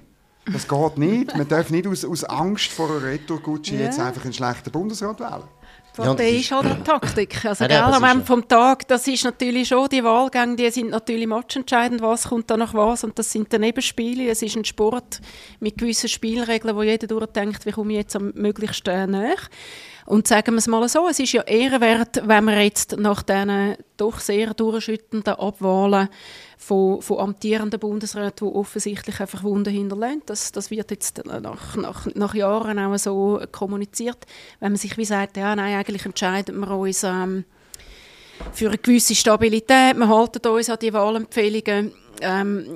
das 0.52 0.68
geht 0.68 0.98
nicht. 0.98 1.36
Man 1.36 1.48
darf 1.48 1.70
nicht 1.70 1.86
aus, 1.86 2.04
aus 2.04 2.24
Angst 2.24 2.72
vor 2.72 2.90
einer 2.90 3.02
Retourkutsche 3.02 3.74
ja. 3.74 3.82
jetzt 3.82 3.98
einfach 3.98 4.24
einen 4.24 4.34
schlechten 4.34 4.70
Bundesrat 4.70 5.20
wählen. 5.20 5.44
Ja, 5.96 6.12
ist 6.14 6.50
halt 6.50 6.66
eine 6.66 6.82
Taktik. 6.84 7.44
Also, 7.44 7.64
ja, 7.64 7.88
am 7.88 8.02
Ende 8.02 8.24
vom 8.24 8.46
Tag, 8.48 8.88
das 8.88 9.06
ist 9.06 9.24
natürlich 9.24 9.68
schon, 9.68 9.88
die 9.88 10.02
Wahlgänge, 10.02 10.56
die 10.56 10.70
sind 10.70 10.90
natürlich 10.90 11.26
matchentscheidend, 11.26 12.02
was 12.02 12.28
kommt 12.28 12.50
da 12.50 12.56
nach 12.56 12.74
was 12.74 13.04
und 13.04 13.18
das 13.18 13.30
sind 13.30 13.52
dann 13.52 13.60
Nebenspiele. 13.60 14.28
Es 14.28 14.42
ist 14.42 14.56
ein 14.56 14.64
Sport 14.64 15.20
mit 15.60 15.78
gewissen 15.78 16.08
Spielregeln, 16.08 16.74
wo 16.74 16.82
jeder 16.82 17.06
durchdenkt, 17.06 17.64
wie 17.64 17.70
komme 17.70 17.92
ich 17.92 17.98
jetzt 17.98 18.16
am 18.16 18.32
möglichsten 18.34 19.12
näher. 19.12 19.36
Und 20.06 20.28
sagen 20.28 20.52
wir 20.52 20.58
es 20.58 20.66
mal 20.66 20.86
so, 20.88 21.08
es 21.08 21.18
ist 21.18 21.32
ja 21.32 21.42
ehrenwert, 21.42 22.22
wenn 22.26 22.44
wir 22.44 22.60
jetzt 22.62 22.96
nach 22.98 23.22
diesen 23.22 23.76
doch 23.96 24.20
sehr 24.20 24.52
durchschüttenden 24.52 25.34
Abwahlen 25.34 26.08
von, 26.58 27.00
von 27.00 27.20
amtierenden 27.20 27.80
Bundesräten, 27.80 28.48
die 28.48 28.54
offensichtlich 28.54 29.20
einfach 29.20 29.42
Wunden 29.42 29.72
hinterlassen, 29.72 30.22
das, 30.26 30.52
das 30.52 30.70
wird 30.70 30.90
jetzt 30.90 31.24
nach, 31.24 31.76
nach, 31.76 32.06
nach 32.14 32.34
Jahren 32.34 32.78
auch 32.78 32.98
so 32.98 33.40
kommuniziert, 33.50 34.26
wenn 34.60 34.72
man 34.72 34.78
sich 34.78 34.96
wie 34.98 35.04
sagt, 35.06 35.38
ja 35.38 35.56
nein, 35.56 35.78
eigentlich 35.78 36.04
entscheiden 36.04 36.60
wir 36.60 36.70
uns 36.70 37.02
ähm, 37.02 37.44
für 38.52 38.68
eine 38.68 38.78
gewisse 38.78 39.14
Stabilität, 39.14 39.96
wir 39.96 40.08
halten 40.08 40.46
uns 40.48 40.68
an 40.68 40.78
die 40.80 40.92
Wahlempfehlungen, 40.92 41.92
ähm, 42.20 42.66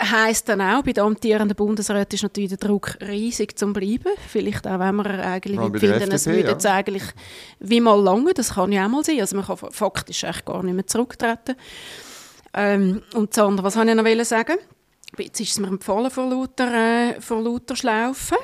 heisst 0.00 0.48
dann 0.48 0.60
auch, 0.60 0.82
bei 0.82 0.92
den 0.92 1.04
amtierenden 1.04 1.56
Bundesräten 1.56 2.14
ist 2.14 2.22
natürlich 2.22 2.50
der 2.50 2.58
Druck 2.58 2.96
riesig 3.00 3.58
zum 3.58 3.72
Bleiben. 3.72 4.12
Vielleicht 4.28 4.66
auch, 4.66 4.78
wenn 4.78 4.96
wir 4.96 5.24
eigentlich 5.24 5.60
finden, 5.80 6.12
es 6.12 6.26
würde 6.26 6.50
jetzt 6.50 6.66
eigentlich 6.66 7.04
wie 7.60 7.80
mal 7.80 8.00
lange, 8.00 8.34
das 8.34 8.54
kann 8.54 8.72
ja 8.72 8.86
auch 8.86 8.90
mal 8.90 9.04
sein. 9.04 9.20
Also 9.20 9.36
man 9.36 9.46
kann 9.46 9.56
faktisch 9.70 10.24
echt 10.24 10.44
gar 10.44 10.62
nicht 10.62 10.74
mehr 10.74 10.86
zurücktreten. 10.86 11.56
Ähm, 12.54 13.02
und 13.14 13.36
das 13.36 13.44
andere, 13.44 13.66
was 13.66 13.76
wollte 13.76 13.90
ich 13.90 14.16
noch 14.16 14.24
sagen? 14.24 14.58
Jetzt 15.16 15.40
ist 15.40 15.50
es 15.50 15.58
mir 15.58 15.68
empfohlen 15.68 16.10
vor 16.10 16.28
lauter, 16.28 16.72
äh, 16.72 17.20
vor 17.20 17.42
lauter 17.42 17.76
Schlaufen. 17.76 18.36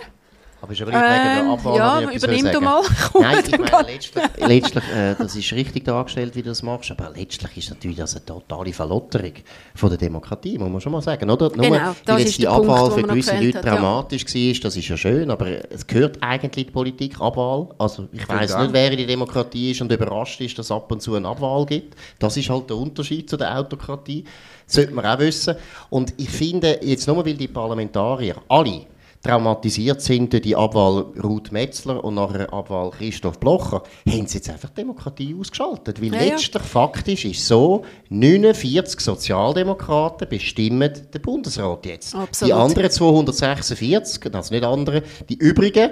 Aber 0.64 0.72
ist 0.72 0.81
aber 0.81 0.93
nicht 0.93 1.00
wegen 1.00 1.25
der 1.25 1.43
ähm, 1.43 1.50
Abwahl, 1.50 1.76
Ja, 1.76 2.11
übernimm 2.11 2.50
du 2.50 2.61
mal. 2.62 2.82
Nein, 3.20 3.44
ich 3.46 3.58
meine, 3.58 3.87
letztlich, 3.87 4.25
letztlich 4.38 4.84
äh, 4.96 5.14
das 5.19 5.37
ist 5.37 5.52
richtig 5.52 5.84
dargestellt, 5.84 6.34
wie 6.34 6.43
du 6.43 6.49
das 6.49 6.62
machst, 6.62 6.90
aber 6.90 7.12
letztlich 7.14 7.58
ist 7.58 7.69
natürlich 7.69 7.99
das 7.99 8.16
eine 8.16 8.25
totale 8.25 8.72
Verlotterung 8.72 9.34
von 9.75 9.90
der 9.90 9.99
Demokratie, 9.99 10.56
muss 10.56 10.70
man 10.70 10.81
schon 10.81 10.93
mal 10.93 11.02
sagen, 11.02 11.28
oder? 11.28 11.55
Nur, 11.55 11.66
genau, 11.66 11.94
weil 12.06 12.20
jetzt 12.20 12.38
die 12.38 12.49
Abwahl 12.49 12.88
Punkt, 12.88 12.94
für 12.94 13.06
gewisse 13.08 13.37
Leute 13.37 13.58
hat, 13.58 13.66
dramatisch 13.66 14.25
ja. 14.34 14.55
war, 14.55 14.61
das 14.62 14.76
ist 14.76 14.88
ja 14.88 14.96
schön, 14.96 15.31
aber 15.31 15.70
es 15.70 15.87
gehört 15.87 16.16
eigentlich 16.22 16.66
die 16.69 16.72
Politik, 16.72 17.20
Abwahl. 17.20 17.69
Also 17.76 18.08
ich 18.11 18.26
weiß 18.26 18.56
nicht, 18.56 18.72
wer 18.72 18.90
in 18.90 18.96
der 18.96 19.06
Demokratie 19.06 19.72
ist 19.72 19.82
und 19.82 19.93
überrascht 19.93 20.40
ist, 20.40 20.58
dass 20.58 20.66
es 20.66 20.72
ab 20.72 20.90
und 20.90 21.02
zu 21.02 21.14
eine 21.14 21.28
Abwahl 21.28 21.66
gibt. 21.66 21.94
Das 22.19 22.38
ist 22.38 22.49
halt 22.49 22.70
der 22.70 22.78
Unterschied 22.78 23.28
zu 23.28 23.37
der 23.37 23.58
Autokratie. 23.58 24.25
Das 24.64 24.76
sollte 24.76 24.94
man 24.94 25.05
auch 25.05 25.19
wissen. 25.19 25.56
Und 25.90 26.14
ich 26.16 26.31
finde, 26.31 26.81
jetzt 26.82 27.06
nur 27.06 27.22
weil 27.22 27.34
die 27.34 27.49
Parlamentarier 27.49 28.37
alle 28.49 28.87
traumatisiert 29.25 30.00
sind 30.03 30.32
durch 30.32 30.43
die 30.43 30.55
Abwahl 30.55 31.06
Ruth 31.23 31.50
Metzler 31.50 32.05
und 32.05 32.15
nachher 32.15 32.53
Abwahl 32.53 32.91
Christoph 32.91 33.41
Blocher, 33.41 33.82
haben 34.09 34.26
sie 34.26 34.38
jetzt 34.38 34.50
einfach 34.50 34.71
Demokratie 34.71 35.35
ausgeschaltet. 35.38 36.00
Weil 36.00 36.15
ja, 36.15 36.21
letztlich 36.21 36.62
ja. 36.62 36.69
faktisch 36.69 37.25
ist 37.25 37.47
so, 37.47 37.85
49 38.11 39.00
Sozialdemokraten 39.00 40.28
bestimmen 40.28 40.93
den 41.12 41.23
Bundesrat 41.23 41.87
jetzt. 41.87 42.14
Absolut. 42.14 42.50
Die 42.50 42.52
anderen 42.52 42.90
246, 42.90 44.35
also 44.35 44.54
nicht 44.54 44.64
andere, 44.64 45.02
die 45.28 45.37
übrigen, 45.37 45.90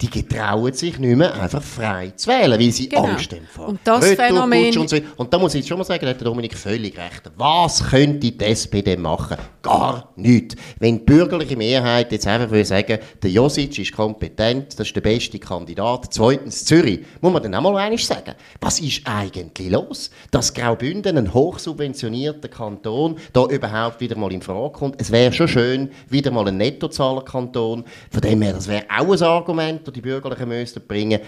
die 0.00 0.08
getrauen 0.08 0.72
sich 0.72 0.96
nicht 1.00 1.16
mehr 1.16 1.34
einfach 1.34 1.62
frei 1.62 2.12
zu 2.14 2.30
wählen, 2.30 2.58
weil 2.58 2.70
sie 2.70 2.88
genau. 2.88 3.02
Angst 3.04 3.32
haben 3.32 3.48
vor 3.52 3.66
und 3.66 3.80
das 3.82 4.12
Phänomen 4.12 4.78
und, 4.78 4.88
so. 4.88 4.96
und 5.16 5.32
da 5.34 5.38
muss 5.38 5.54
ich 5.54 5.60
jetzt 5.60 5.68
schon 5.68 5.78
mal 5.78 5.82
sagen, 5.82 6.02
da 6.02 6.10
hat 6.10 6.24
Dominik 6.24 6.54
völlig 6.54 6.96
recht. 6.96 7.28
Was 7.36 7.84
könnte 7.84 8.30
die 8.30 8.38
SPD 8.38 8.96
machen? 8.96 9.36
Gar 9.60 10.12
nichts. 10.14 10.54
Wenn 10.78 10.98
die 10.98 11.04
bürgerliche 11.04 11.56
Mehrheit 11.56 12.12
jetzt 12.12 12.28
einfach 12.28 12.48
will 12.52 12.64
sagen, 12.64 12.98
der 13.20 13.30
Josic 13.30 13.76
ist 13.76 13.92
kompetent, 13.92 14.78
das 14.78 14.86
ist 14.86 14.94
der 14.94 15.00
beste 15.00 15.40
Kandidat, 15.40 16.06
zweitens 16.10 16.64
Zürich, 16.64 17.00
muss 17.20 17.32
man 17.32 17.42
dann 17.42 17.56
auch 17.56 17.62
mal 17.62 17.76
eines 17.78 18.06
sagen. 18.06 18.34
Was 18.60 18.78
ist 18.78 19.02
eigentlich 19.04 19.68
los? 19.68 20.12
Dass 20.30 20.54
Graubünden, 20.54 21.18
ein 21.18 21.34
hochsubventionierter 21.34 22.48
Kanton, 22.48 23.16
da 23.32 23.46
überhaupt 23.46 24.00
wieder 24.00 24.16
mal 24.16 24.32
in 24.32 24.42
Frage 24.42 24.70
kommt. 24.70 25.00
Es 25.00 25.10
wäre 25.10 25.32
schon 25.32 25.48
schön, 25.48 25.90
wieder 26.08 26.30
mal 26.30 26.46
ein 26.46 26.56
Nettozahlerkanton. 26.56 27.84
Von 28.12 28.20
dem 28.20 28.42
her, 28.42 28.52
das 28.52 28.68
wäre 28.68 28.84
auch 28.96 29.12
ein 29.12 29.22
Argument, 29.22 29.87
die 29.90 30.00
Bürgerlichen 30.00 30.48
müssten 30.48 30.86
bringen 30.86 31.20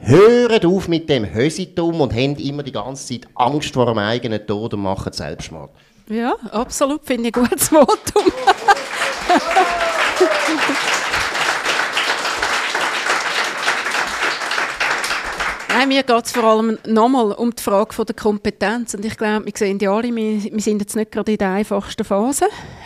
Hört 0.00 0.64
auf 0.64 0.88
mit 0.88 1.08
dem 1.08 1.32
Hösitum 1.32 2.00
und 2.00 2.14
habt 2.14 2.40
immer 2.40 2.62
die 2.62 2.72
ganze 2.72 3.06
Zeit 3.06 3.28
Angst 3.34 3.72
vor 3.72 3.86
dem 3.86 3.98
eigenen 3.98 4.46
Tod 4.46 4.74
und 4.74 4.82
machen 4.82 5.12
Selbstmord. 5.12 5.70
Ja, 6.08 6.34
absolut, 6.50 7.04
finde 7.04 7.28
ich 7.28 7.36
ein 7.36 7.44
gutes 7.44 7.68
Votum. 7.68 8.24
Nein, 15.80 15.88
mir 15.88 16.02
geht 16.02 16.26
es 16.26 16.32
vor 16.32 16.44
allem 16.44 16.76
nochmal 16.86 17.32
um 17.32 17.54
die 17.56 17.62
Frage 17.62 17.94
von 17.94 18.04
der 18.04 18.14
Kompetenz. 18.14 18.92
Und 18.92 19.02
ich 19.02 19.16
glaube, 19.16 19.46
wir 19.46 19.52
sehen 19.56 19.78
ja 19.78 19.90
alle, 19.94 20.14
wir, 20.14 20.52
wir, 20.52 20.60
sind 20.60 20.82
jetzt 20.82 20.94
nicht 20.94 21.10
gerade 21.10 21.32
in 21.32 21.38
der 21.38 21.52
einfachsten 21.52 22.04
Phase. 22.04 22.44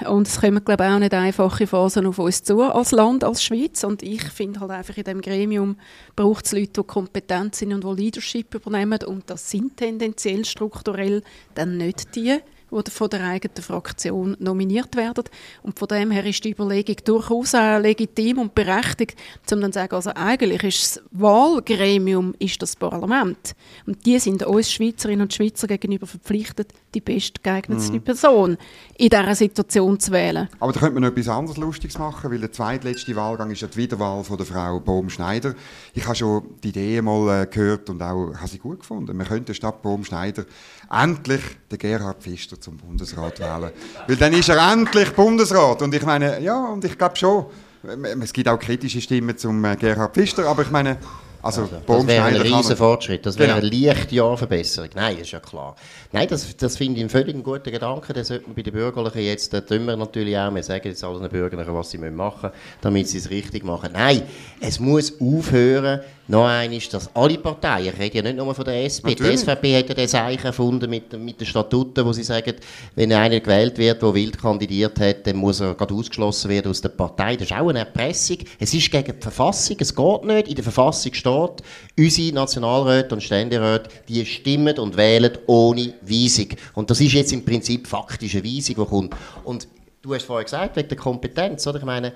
Und 0.09 0.29
es 0.29 0.41
kommen, 0.41 0.65
glaube 0.65 0.85
ich, 0.85 0.91
auch 0.91 0.99
nicht 1.01 1.13
einfache 1.13 1.67
Phasen 1.67 2.07
auf 2.07 2.21
uns 2.21 2.45
zu, 2.45 2.63
als 2.63 2.93
Land, 2.93 3.25
als 3.25 3.43
Schweiz. 3.43 3.83
Und 3.83 4.05
ich 4.05 4.23
finde 4.23 4.61
halt 4.61 4.71
einfach, 4.71 4.97
in 4.97 5.03
diesem 5.03 5.23
Gremium 5.23 5.77
braucht 6.15 6.47
es 6.47 6.53
Leute, 6.53 6.83
die 6.83 6.87
kompetent 6.87 7.57
sind 7.57 7.73
und 7.73 7.83
die 7.83 8.01
Leadership 8.01 8.55
übernehmen. 8.55 9.01
Und 9.05 9.29
das 9.29 9.51
sind 9.51 9.77
tendenziell 9.77 10.45
strukturell 10.45 11.25
dann 11.57 11.77
nicht 11.77 12.15
die, 12.15 12.39
die 12.83 12.91
von 12.91 13.11
der 13.11 13.25
eigenen 13.25 13.63
Fraktion 13.63 14.37
nominiert 14.39 14.97
werden. 14.97 15.25
Und 15.63 15.79
von 15.79 15.89
dem 15.89 16.11
her 16.11 16.25
ist 16.25 16.45
die 16.45 16.53
Überlegung 16.53 16.97
durchaus 17.05 17.55
auch 17.55 17.79
legitim 17.79 18.39
und 18.39 18.55
berechtigt, 18.55 19.17
um 19.53 19.61
dann 19.61 19.73
zu 19.73 19.79
sagen, 19.79 19.95
also 19.95 20.11
eigentlich 20.15 20.63
ist 20.65 20.97
das 20.97 21.05
Wahlgremium 21.13 22.35
ist 22.39 22.61
das 22.63 22.77
Parlament. 22.77 23.55
Und 23.87 24.05
die 24.07 24.19
sind 24.19 24.43
uns 24.45 24.73
Schweizerinnen 24.73 25.23
und 25.23 25.35
Schweizer 25.35 25.67
gegenüber 25.67 26.07
verpflichtet, 26.07 26.73
die 26.95 27.01
bestgeeignetste 27.01 27.95
mhm. 27.95 28.03
Person 28.03 28.57
in 28.97 29.09
dieser 29.09 29.35
Situation 29.35 29.99
zu 29.99 30.13
wählen. 30.13 30.49
Aber 30.61 30.73
da 30.73 30.81
könnte 30.81 30.95
man 30.95 31.03
noch 31.03 31.11
etwas 31.11 31.29
anderes 31.29 31.57
Lustiges 31.57 31.99
machen, 31.99 32.31
weil 32.31 32.39
der 32.39 32.53
zweitletzte 32.53 33.15
Wahlgang 33.17 33.51
ist 33.51 33.63
ja 33.63 33.69
die 33.69 33.77
Wiederwahl 33.77 34.23
von 34.25 34.37
der 34.37 34.47
Frau 34.47 34.81
Bohm-Schneider. 34.81 35.55
Ich 35.95 36.05
habe 36.05 36.15
schon 36.15 36.45
die 36.63 36.69
Idee 36.69 37.03
mal 37.03 37.43
äh, 37.43 37.47
gehört 37.47 37.91
und 37.91 38.03
auch 38.03 38.35
habe 38.35 38.49
sie 38.49 38.59
gut 38.59 38.81
gefunden. 38.81 39.17
Man 39.17 39.27
könnte 39.27 39.55
statt 39.55 39.83
Bohm-Schneider 39.83 40.45
endlich 40.91 41.43
den 41.71 41.79
Gerhard 41.79 42.23
Pfister 42.23 42.61
zum 42.61 42.77
Bundesrat 42.77 43.41
wählen. 43.41 43.73
Weil 44.07 44.17
dann 44.17 44.33
ist 44.33 44.49
er 44.49 44.73
endlich 44.73 45.13
Bundesrat. 45.13 45.83
Und 45.83 45.95
ich 45.95 46.05
meine, 46.05 46.41
ja, 46.41 46.65
und 46.67 46.85
ich 46.85 46.97
glaube 46.97 47.17
schon, 47.17 47.47
es 48.21 48.33
gibt 48.33 48.49
auch 48.49 48.59
kritische 48.59 49.01
Stimmen 49.01 49.37
zum 49.37 49.65
äh, 49.65 49.77
Gerhard 49.77 50.15
Pfister, 50.15 50.47
aber 50.47 50.63
ich 50.63 50.71
meine, 50.71 50.99
also, 51.45 51.63
also 51.63 51.77
das 51.87 52.07
wäre 52.07 52.25
ein 52.25 52.37
riesen 52.37 52.77
Fortschritt, 52.77 53.27
das 53.27 53.39
wäre 53.39 53.55
genau. 53.55 53.61
eine 53.61 53.69
leichte 53.69 54.15
Jahrverbesserung. 54.15 54.91
Nein, 54.95 55.19
ist 55.19 55.31
ja 55.31 55.41
klar. 55.41 55.77
Nein, 56.13 56.27
das, 56.29 56.57
das 56.57 56.77
finde 56.77 56.97
ich 56.97 57.03
einen 57.03 57.11
völlig 57.11 57.43
guten 57.45 57.71
Gedanken. 57.71 58.13
Den 58.15 58.25
sollte 58.25 58.47
man 58.47 58.55
bei 58.55 58.63
den 58.63 58.73
Bürgerlichen 58.73 59.23
jetzt, 59.23 59.53
da 59.53 59.61
tun 59.61 59.85
wir 59.85 59.97
natürlich 59.97 60.37
auch, 60.39 60.55
wir 60.55 60.63
sagen 60.63 60.89
jetzt 60.89 61.05
allen 61.05 61.29
Bürgerlichen, 61.29 61.75
was 61.75 61.91
sie 61.91 61.99
machen 61.99 62.51
müssen, 62.51 62.55
damit 62.81 63.09
sie 63.09 63.19
es 63.19 63.31
richtig 63.31 63.65
machen. 63.65 63.91
Nein, 63.93 64.23
es 64.61 64.81
muss 64.81 65.21
aufhören, 65.21 66.01
noch 66.27 66.47
eines, 66.47 66.89
dass 66.89 67.15
alle 67.15 67.37
Parteien, 67.37 67.93
ich 67.93 68.01
rede 68.01 68.17
ja 68.17 68.23
nicht 68.23 68.37
nur 68.37 68.55
von 68.55 68.65
der 68.65 68.85
SP, 68.89 69.13
Natürlich. 69.13 69.33
die 69.33 69.39
SVP 69.39 69.79
hat 69.79 69.89
ja 69.91 69.95
das 69.95 70.11
Zeichen 70.11 70.47
erfunden 70.47 70.89
mit, 70.89 71.13
mit 71.19 71.39
den 71.39 71.47
Statuten, 71.47 72.05
wo 72.05 72.13
sie 72.13 72.23
sagen, 72.23 72.55
wenn 72.95 73.13
einer 73.13 73.41
gewählt 73.41 73.77
wird, 73.77 74.01
der 74.01 74.15
wild 74.15 74.41
kandidiert 74.41 74.99
hat, 75.01 75.27
dann 75.27 75.37
muss 75.37 75.61
er 75.61 75.75
gerade 75.75 75.93
ausgeschlossen 75.93 76.49
werden 76.49 76.71
aus 76.71 76.81
der 76.81 76.89
Partei. 76.91 77.37
Das 77.37 77.51
ist 77.51 77.57
auch 77.57 77.69
eine 77.69 77.81
Erpressung. 77.81 78.39
Es 78.59 78.73
ist 78.73 78.91
gegen 78.91 79.13
die 79.15 79.23
Verfassung, 79.23 79.77
es 79.79 79.95
geht 79.95 80.25
nicht. 80.25 80.49
In 80.49 80.55
der 80.55 80.65
Verfassung 80.65 81.13
steht, 81.13 81.34
unsere 81.99 82.35
Nationalräte 82.35 83.15
und 83.15 83.21
Ständeräte, 83.23 83.91
die 84.09 84.25
stimmen 84.27 84.79
und 84.79 84.97
wählen 84.97 85.37
ohne 85.47 85.95
Weisung. 86.03 86.49
Und 86.75 86.91
das 86.91 87.01
ist 87.01 87.13
jetzt 87.13 87.33
im 87.33 87.45
Prinzip 87.45 87.87
faktische 87.87 88.45
Weisung, 88.45 88.77
die 88.77 88.85
kommt. 88.85 89.15
Und 89.45 89.69
du 90.03 90.15
hast 90.15 90.25
vorhin 90.25 90.45
gesagt, 90.45 90.77
wegen 90.77 90.89
der 90.89 90.99
Kompetenz, 90.99 91.67
oder? 91.67 91.79
Ich 91.79 91.85
meine, 91.85 92.13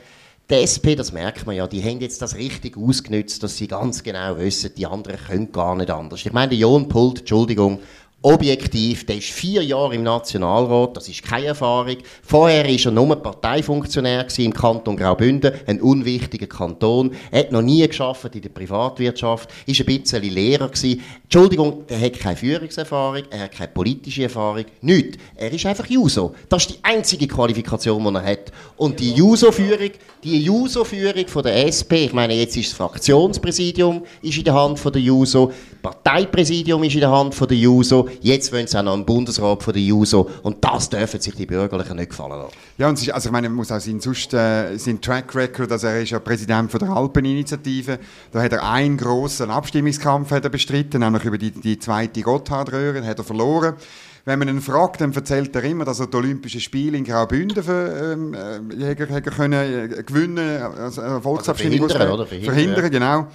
die 0.51 0.55
SP, 0.57 0.97
das 0.97 1.13
merkt 1.13 1.47
man 1.47 1.57
ja, 1.57 1.67
die 1.67 1.83
haben 1.83 2.01
jetzt 2.01 2.23
das 2.23 2.35
richtig 2.35 2.79
ausgenutzt, 2.79 3.43
dass 3.43 3.57
sie 3.59 3.69
ganz 3.69 4.03
genau 4.03 4.39
wissen, 4.39 4.71
die 4.77 4.87
anderen 4.87 5.19
können 5.19 5.53
gar 5.53 5.77
nicht 5.77 5.91
anders. 5.91 6.25
Ich 6.25 6.33
meine, 6.33 6.49
der 6.49 6.59
John 6.59 6.89
Pult, 6.89 7.21
Entschuldigung, 7.21 7.81
objektiv, 8.21 9.07
der 9.07 9.17
ist 9.17 9.31
vier 9.31 9.63
Jahre 9.63 9.95
im 9.95 10.03
Nationalrat, 10.03 10.97
das 10.97 11.09
ist 11.09 11.23
keine 11.23 11.47
Erfahrung. 11.47 11.99
Vorher 12.23 12.65
war 12.65 12.71
er 12.85 12.91
nur 12.91 13.15
Parteifunktionär 13.15 14.27
im 14.39 14.53
Kanton 14.53 14.97
Graubünden, 14.97 15.53
ein 15.67 15.81
unwichtiger 15.81 16.49
Kanton. 16.49 17.13
Er 17.31 17.41
hat 17.41 17.53
noch 17.53 17.63
nie 17.63 17.87
geschafft 17.87 18.35
in 18.35 18.43
der 18.43 18.49
Privatwirtschaft, 18.49 19.51
ist 19.67 19.81
ein 19.81 19.87
bisschen 19.87 20.23
Lehrer 20.25 20.69
gewesen. 20.69 21.01
Entschuldigung, 21.23 21.85
er 21.87 22.01
hat 22.01 22.19
keine 22.19 22.37
Führungserfahrung, 22.37 23.23
er 23.31 23.45
hat 23.45 23.53
keine 23.53 23.69
politische 23.69 24.25
Erfahrung, 24.25 24.65
nichts. 24.81 25.17
Er 25.37 25.53
ist 25.53 25.67
einfach 25.67 25.87
Juso. 25.87 26.35
Das 26.49 26.67
ist 26.67 26.71
die 26.71 26.79
einzige 26.83 27.29
Qualifikation, 27.29 28.03
die 28.03 28.19
er 28.19 28.25
hat. 28.25 28.53
Und 28.77 28.99
die 28.99 29.13
Juso-Führung, 29.13 29.91
die 30.25 30.43
Juso-Führung 30.43 31.25
der 31.45 31.67
SP, 31.71 32.07
ich 32.07 32.13
meine, 32.13 32.35
jetzt 32.35 32.57
ist 32.57 32.71
das 32.71 32.77
Fraktionspräsidium 32.77 34.03
ist 34.23 34.39
in 34.39 34.45
der 34.45 34.55
Hand 34.55 34.81
von 34.81 34.93
der 34.93 35.03
Juso, 35.03 35.53
Parteipräsidium 35.83 36.83
ist 36.83 36.95
in 36.95 37.01
der 37.01 37.11
Hand 37.11 37.35
von 37.35 37.47
der 37.47 37.57
Juso, 37.57 38.08
jetzt 38.21 38.53
wollen 38.53 38.67
sie 38.67 38.79
auch 38.79 38.83
noch 38.83 38.95
einen 38.95 39.05
Bundesrat 39.05 39.63
von 39.63 39.73
der 39.73 39.83
Juso 39.83 40.31
und 40.43 40.65
das 40.65 40.91
dürfen 40.91 41.21
sich 41.21 41.35
die 41.35 41.47
Bürgerlichen 41.47 41.97
nicht 41.97 42.11
gefallen 42.11 42.39
lassen. 42.39 42.53
Ja, 42.77 42.89
und 42.89 43.01
ist, 43.01 43.11
also 43.11 43.29
ich 43.29 43.33
meine, 43.33 43.49
man 43.49 43.57
muss 43.57 43.73
auch 43.73 43.81
sein, 43.81 44.01
sonst, 44.01 44.33
äh, 44.35 44.77
sein 44.77 45.01
Track 45.01 45.35
Record, 45.35 45.73
also 45.73 45.87
er 45.87 46.03
ist 46.03 46.11
ja 46.11 46.19
Präsident 46.19 46.71
von 46.71 46.81
der 46.81 46.91
Alpeninitiative, 46.91 47.99
da 48.33 48.43
hat 48.43 48.53
er 48.53 48.69
einen 48.69 48.97
grossen 48.97 49.51
Abstimmungskampf 49.51 50.31
hat 50.31 50.45
er 50.45 50.51
bestritten, 50.51 51.01
nämlich 51.01 51.25
über 51.25 51.39
die, 51.39 51.51
die 51.51 51.79
zweite 51.79 52.23
Gotthardröhre, 52.23 53.05
hat 53.05 53.19
er 53.19 53.25
verloren. 53.25 53.75
Wenn 54.25 54.41
man 54.41 54.49
ihn 54.49 54.61
fragt, 54.61 55.01
dann 55.01 55.13
erzählt 55.15 55.57
er 55.57 55.65
immer, 55.65 55.87
dass 55.87 56.01
er 56.01 56.07
die 56.07 56.17
Olympischen 56.17 56.61
Spiele 56.61 56.99
in 56.99 57.05
Graubünden 57.05 57.63
für, 57.63 58.13
ähm, 58.13 58.35
äh, 58.35 58.95
können, 58.95 59.53
äh, 59.55 60.03
gewinnen 60.05 60.63
also 60.63 61.01
eine 61.01 61.23
Volksabstimmung 61.23 61.89
verhindern, 61.89 62.13
oder? 62.13 62.27
Verhindern, 62.27 62.55
verhindern 62.55 62.91
genau. 62.91 63.27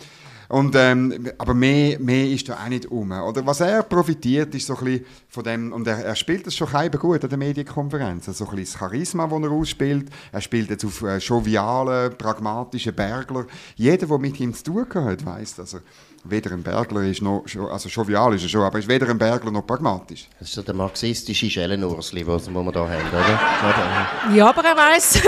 Und, 0.53 0.75
ähm, 0.75 1.31
aber 1.39 1.55
mehr, 1.55 1.97
mehr 1.99 2.29
ist 2.29 2.47
da 2.47 2.53
auch 2.63 2.69
nicht 2.69 2.85
um. 2.85 3.11
Oder 3.11 3.43
was 3.43 3.59
er 3.59 3.81
profitiert, 3.81 4.53
ist 4.53 4.67
so 4.67 4.77
ein 4.77 4.85
bisschen 4.85 5.05
von 5.27 5.43
dem, 5.43 5.73
und 5.73 5.87
er, 5.87 6.05
er 6.05 6.15
spielt 6.15 6.45
das 6.45 6.55
schon 6.55 6.67
gut 6.99 7.23
an 7.23 7.29
der 7.31 7.39
Medienkonferenz, 7.39 8.27
also 8.27 8.45
so 8.45 8.51
ein 8.51 8.57
bisschen 8.57 8.79
das 8.79 8.79
Charisma, 8.79 9.25
das 9.25 9.41
er 9.41 9.49
ausspielt. 9.49 10.09
Er 10.31 10.41
spielt 10.41 10.69
jetzt 10.69 10.85
auf 10.85 11.01
äh, 11.01 11.17
jovialen, 11.17 12.15
pragmatischen 12.15 12.93
Bergler. 12.93 13.47
Jeder, 13.75 14.05
der 14.05 14.19
mit 14.19 14.39
ihm 14.39 14.53
zu 14.53 14.65
tun 14.65 14.85
hat, 14.93 15.25
weiss, 15.25 15.55
dass 15.55 15.73
er 15.73 15.81
weder 16.23 16.51
ein 16.51 16.61
Bergler 16.61 17.01
ist 17.01 17.23
noch, 17.23 17.45
also 17.71 17.89
jovial 17.89 18.35
ist 18.35 18.43
er 18.43 18.49
schon, 18.49 18.61
aber 18.61 18.77
ist 18.77 18.87
weder 18.87 19.09
ein 19.09 19.17
Bergler 19.17 19.49
noch 19.49 19.65
pragmatisch. 19.65 20.29
Das 20.37 20.49
ist 20.49 20.53
so 20.53 20.61
der 20.61 20.75
marxistische 20.75 21.49
Schellenursli, 21.49 22.27
was 22.27 22.47
wir 22.47 22.71
da 22.71 22.87
haben, 22.87 23.09
oder? 23.09 24.35
Ja, 24.35 24.49
aber 24.49 24.63
er 24.63 24.77
weiß. 24.77 25.19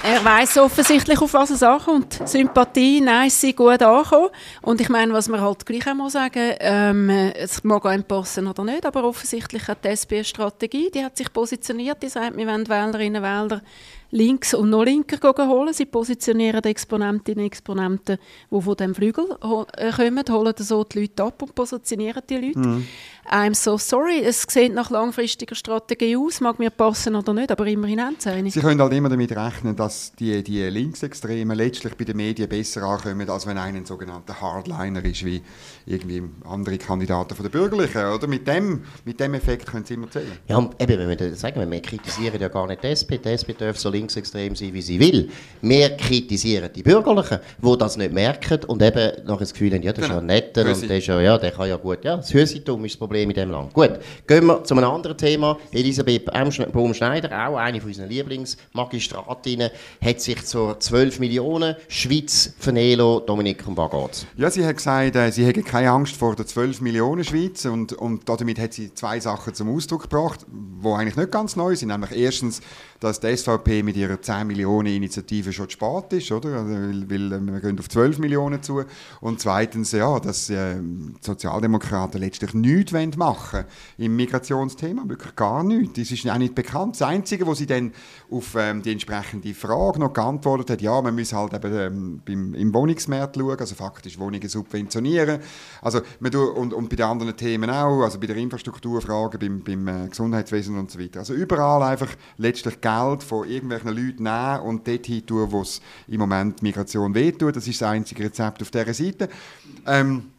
Er 0.08 0.24
weiß 0.24 0.60
offensichtlich, 0.60 1.20
auf 1.20 1.34
was 1.34 1.50
es 1.50 1.64
ankommt. 1.64 2.22
Sympathie, 2.26 3.02
nice, 3.02 3.48
gut 3.56 3.82
ankommen. 3.82 4.30
Und 4.62 4.80
ich 4.80 4.88
meine, 4.88 5.12
was 5.14 5.28
man 5.28 5.42
halt 5.42 5.66
gleich 5.66 5.88
auch 5.88 5.96
mal 5.96 6.12
sagen 6.12 6.54
ähm, 6.60 7.10
es 7.10 7.64
mag 7.64 7.84
einem 7.88 8.04
passen 8.04 8.46
oder 8.46 8.64
nicht, 8.64 8.86
aber 8.86 9.04
offensichtlich 9.04 9.68
hat 9.68 9.84
die 9.84 9.88
SP 9.98 10.22
eine 10.22 10.24
Strategie, 10.24 10.92
die 10.94 11.04
hat 11.04 11.18
sich 11.18 11.34
positioniert, 11.34 12.04
die 12.04 12.10
sagt, 12.10 12.38
wir 12.38 12.46
wollen 12.46 12.70
Wählerinnen 12.70 13.24
und 13.24 13.24
Wähler 13.24 13.62
links 14.12 14.54
und 14.54 14.70
noch 14.70 14.84
linker 14.84 15.48
holen. 15.48 15.74
Sie 15.74 15.86
positionieren 15.86 16.62
die 16.62 16.70
Exponentinnen 16.70 17.44
und 17.44 17.48
Exponenten, 17.48 18.18
die 18.52 18.62
von 18.62 18.76
dem 18.76 18.96
Flügel 18.96 19.26
äh, 19.78 19.92
kommen, 19.92 20.24
holen 20.30 20.54
so 20.58 20.84
die 20.84 21.02
Leute 21.02 21.24
ab 21.24 21.42
und 21.42 21.56
positionieren 21.56 22.22
die 22.30 22.38
Leute. 22.38 22.60
Mhm. 22.60 22.88
I'm 23.28 23.56
so 23.56 23.78
sorry, 23.80 24.20
es 24.24 24.44
sieht 24.44 24.74
nach 24.76 24.92
langfristiger 24.92 25.56
Strategie 25.56 26.16
aus, 26.16 26.42
mag 26.42 26.60
mir 26.60 26.70
passen 26.70 27.16
oder 27.16 27.34
nicht, 27.34 27.52
aber 27.52 27.66
immerhin 27.66 28.00
haben 28.00 28.16
sie 28.20 28.52
Sie 28.52 28.60
können 28.60 28.80
halt 28.80 28.94
immer 28.94 29.10
damit 29.10 29.36
rechnen, 29.36 29.76
dass 29.76 30.14
die, 30.14 30.44
die 30.44 30.62
Linksextremen 30.62 31.58
letztlich 31.58 31.96
bei 31.96 32.04
den 32.04 32.18
Medien 32.18 32.48
besser 32.48 32.84
ankommen, 32.84 33.28
als 33.28 33.48
wenn 33.48 33.58
einer 33.58 33.80
ein 33.80 33.86
sogenannter 33.86 34.40
Hardliner 34.40 35.04
ist, 35.04 35.26
wie 35.26 35.42
irgendwie 35.88 36.22
andere 36.48 36.78
Kandidaten 36.78 37.34
von 37.34 37.44
der 37.44 37.50
Bürgerlichen. 37.50 38.06
Oder? 38.06 38.28
Mit, 38.28 38.48
dem, 38.48 38.84
mit 39.06 39.20
dem 39.20 39.34
Effekt 39.34 39.66
können 39.66 39.86
Sie 39.86 39.96
immer 39.96 40.12
zählen. 40.12 40.38
Ja, 40.48 40.60
eben, 40.78 41.00
wenn 41.00 41.20
wir 41.20 41.36
sagen, 41.36 41.72
wir 41.72 41.82
kritisieren 41.82 42.40
ja 42.40 42.48
gar 42.48 42.68
nicht 42.68 42.84
die 42.84 42.88
SP, 42.94 43.18
die 43.18 43.30
SP 43.34 43.58
darf 43.58 43.80
so 43.80 43.90
linksextrem 43.96 44.56
sein, 44.56 44.74
wie 44.74 44.82
sie 44.82 45.00
will. 45.00 45.30
Wir 45.62 45.90
kritisieren 45.98 46.70
die 46.76 46.84
Bürgerlichen, 46.84 47.40
die 47.62 47.78
das 47.78 47.98
nicht 47.98 48.14
merken 48.14 48.64
und 48.66 48.82
eben 48.82 49.26
noch 49.26 49.40
das 49.40 49.54
Gefühl 49.54 49.74
haben, 49.74 49.84
ja, 49.84 49.94
das 49.94 50.06
genau. 50.06 50.20
ist 50.20 50.22
ja 50.22 50.22
genau. 50.22 50.34
netter 50.34 50.66
und 50.74 50.90
der, 50.90 50.98
ist 50.98 51.08
ja, 51.08 51.22
ja, 51.22 51.38
der 51.38 51.52
kann 51.52 51.70
ja 51.70 51.78
gut, 51.78 52.04
ja, 52.04 52.18
das 52.18 52.34
Hüsitum 52.34 52.84
ist 52.86 52.94
das 52.94 53.00
Problem 53.00 53.30
in 53.30 53.36
diesem 53.36 53.52
Land. 53.52 53.74
Gut, 53.74 53.92
gehen 54.28 54.46
wir 54.46 54.64
zu 54.64 54.76
einem 54.76 54.90
anderen 54.90 55.18
Thema. 55.18 55.58
Elisabeth 55.72 56.26
Baum-Schneider, 56.26 57.30
auch 57.48 57.58
eine 57.58 57.80
von 57.80 57.90
unseren 57.90 58.10
Lieblingsmagistratinnen, 58.10 59.70
hat 60.04 60.22
sich 60.22 60.46
zur 60.46 60.80
12 60.80 61.20
Millionen 61.20 61.76
Schweiz 61.88 62.54
vernelo 62.60 63.20
Dominik 63.20 63.68
und 63.68 63.76
Bagatz. 63.76 64.26
Ja, 64.38 64.50
sie 64.50 64.66
hat 64.66 64.78
gesagt, 64.78 65.16
äh, 65.16 65.32
sie 65.32 65.46
hätte 65.46 65.64
keine 65.64 65.92
Angst 65.92 66.16
vor 66.16 66.36
der 66.36 66.46
12 66.46 66.82
Millionen 66.82 67.24
Schweiz 67.24 67.66
und, 67.66 67.94
und 67.94 68.28
damit 68.28 68.60
hat 68.60 68.74
sie 68.74 68.94
zwei 68.94 69.20
Sachen 69.20 69.54
zum 69.54 69.74
Ausdruck 69.74 70.04
gebracht, 70.04 70.46
die 70.48 70.88
eigentlich 70.88 71.16
nicht 71.16 71.32
ganz 71.32 71.56
neu 71.56 71.76
sind. 71.76 71.90
Nämlich 71.90 72.12
erstens, 72.12 72.62
dass 73.06 73.20
die 73.20 73.38
SVP 73.38 73.84
mit 73.84 73.98
ihrer 73.98 74.20
10 74.20 74.48
Millionen 74.48 74.88
Initiative 74.88 75.54
schon 75.54 75.70
zu 75.70 75.74
spät 75.74 76.14
ist, 76.14 76.32
oder? 76.32 76.58
Also, 76.58 76.74
weil, 76.74 77.10
weil 77.10 77.34
äh, 77.34 77.40
wir 77.40 77.60
gehen 77.60 77.78
auf 77.78 77.88
12 77.88 78.18
Millionen 78.18 78.64
zu. 78.64 78.82
Und 79.22 79.40
zweitens, 79.40 79.92
ja, 79.92 80.20
dass 80.20 80.50
äh, 80.50 80.78
Sozialdemokraten 81.22 82.20
letztlich 82.20 82.56
nichts 82.56 82.94
machen 83.16 83.60
wollen 83.60 83.66
im 83.98 84.16
Migrationsthema, 84.16 85.04
wirklich 85.08 85.36
gar 85.36 85.64
nichts. 85.64 86.00
Das 86.00 86.10
ist 86.10 86.28
auch 86.28 86.38
nicht 86.40 86.56
bekannt. 86.56 86.96
Das 86.96 87.04
Einzige, 87.04 87.46
wo 87.46 87.54
sie 87.54 87.68
dann 87.68 87.92
auf 88.32 88.56
ähm, 88.58 88.82
die 88.82 88.92
entsprechende 88.92 89.54
Frage 89.54 90.00
noch 90.00 90.14
geantwortet 90.14 90.72
hat, 90.72 90.82
ja, 90.82 91.00
man 91.00 91.16
muss 91.16 91.32
halt 91.32 91.54
eben 91.54 91.78
ähm, 91.78 92.22
beim, 92.26 92.56
im 92.56 92.74
Wohnungsmarkt 92.74 93.36
schauen, 93.38 93.60
also 93.60 93.76
faktisch 93.76 94.18
Wohnungen 94.18 94.50
subventionieren. 94.50 95.42
Also, 95.82 96.02
man 96.20 96.36
und, 96.36 96.74
und 96.74 96.90
bei 96.90 96.96
den 96.96 97.06
anderen 97.06 97.38
Themen 97.38 97.70
auch, 97.70 98.02
also 98.02 98.20
bei 98.20 98.26
der 98.26 98.38
Infrastrukturfrage, 98.38 99.38
beim, 99.38 99.64
beim 99.64 99.88
äh, 99.88 100.08
Gesundheitswesen 100.10 100.78
und 100.80 100.90
so 100.90 101.00
weiter. 101.00 101.20
Also 101.20 101.36
überall 101.36 101.84
einfach 101.84 102.10
letztlich 102.38 102.82
Geld 102.96 103.24
von 103.24 103.48
irgendwelchen 103.48 103.90
Leuten 103.90 104.24
nehmen 104.24 104.60
und 104.62 104.88
dort 104.88 105.06
hin 105.06 105.26
tun, 105.26 105.52
wo 105.52 105.62
es 105.62 105.82
im 106.08 106.20
Moment 106.20 106.62
Migration 106.62 107.14
wehtut. 107.14 107.56
Das 107.56 107.68
ist 107.68 107.82
das 107.82 107.90
einzige 107.90 108.26
Rezept 108.26 108.62
auf 108.62 108.72
dieser 108.72 108.94
Seite. 108.94 109.30
Ähm, 109.86 110.32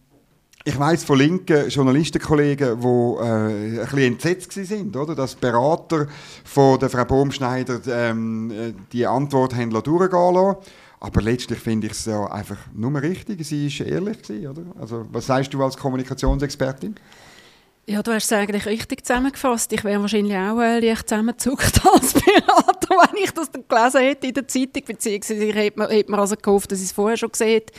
ich 0.65 0.77
weiß 0.77 1.05
von 1.05 1.19
linken 1.19 1.69
Journalistenkollegen, 1.69 2.81
die 2.81 2.87
äh, 2.87 3.21
ein 3.21 3.77
bisschen 3.77 3.99
entsetzt 3.99 4.53
sind, 4.53 4.97
oder? 4.97 5.15
dass 5.15 5.37
Berater 5.37 6.09
von 6.45 6.81
der 6.81 6.91
Frau 6.91 7.05
Baumschneider 7.05 7.81
ähm, 7.87 8.75
die 8.93 9.07
Antwort 9.07 9.55
haben 9.55 9.71
durchgehen 9.71 10.35
lassen. 10.35 10.57
Aber 10.99 11.23
letztlich 11.23 11.61
finde 11.61 11.87
ich 11.87 11.93
es 11.93 12.07
ja 12.07 12.27
einfach 12.27 12.57
nur 12.75 13.01
richtig. 13.01 13.47
Sie 13.47 13.69
war 13.69 13.87
ehrlich, 13.87 14.23
gewesen, 14.23 14.49
oder? 14.49 14.63
Also, 14.81 15.07
was 15.13 15.27
sagst 15.27 15.55
du 15.55 15.63
als 15.63 15.77
Kommunikationsexpertin? 15.77 16.97
Ja, 17.89 18.03
du 18.03 18.13
hast 18.13 18.25
es 18.25 18.33
eigentlich 18.33 18.67
richtig 18.67 19.07
zusammengefasst. 19.07 19.73
Ich 19.73 19.85
wäre 19.85 20.01
wahrscheinlich 20.01 20.37
auch 20.37 20.61
äh, 20.61 20.81
leicht 20.81 21.09
zusammengezuckt 21.09 21.87
als 21.95 22.15
Berater, 22.15 22.89
wenn 22.89 23.23
ich 23.23 23.31
das 23.31 23.49
dann 23.53 23.65
gelesen 23.69 24.01
hätte 24.01 24.27
in 24.27 24.35
der 24.35 24.49
Zeitung, 24.49 24.83
beziehungsweise 24.85 25.53
hätte 25.53 25.79
man, 25.79 25.91
hätte 25.91 26.11
man 26.11 26.19
also 26.19 26.35
gehofft, 26.35 26.73
dass 26.73 26.81
ich 26.81 26.87
es 26.87 26.93
vorher 26.93 27.17
schon 27.17 27.31
gesehen 27.31 27.49
hätte 27.49 27.73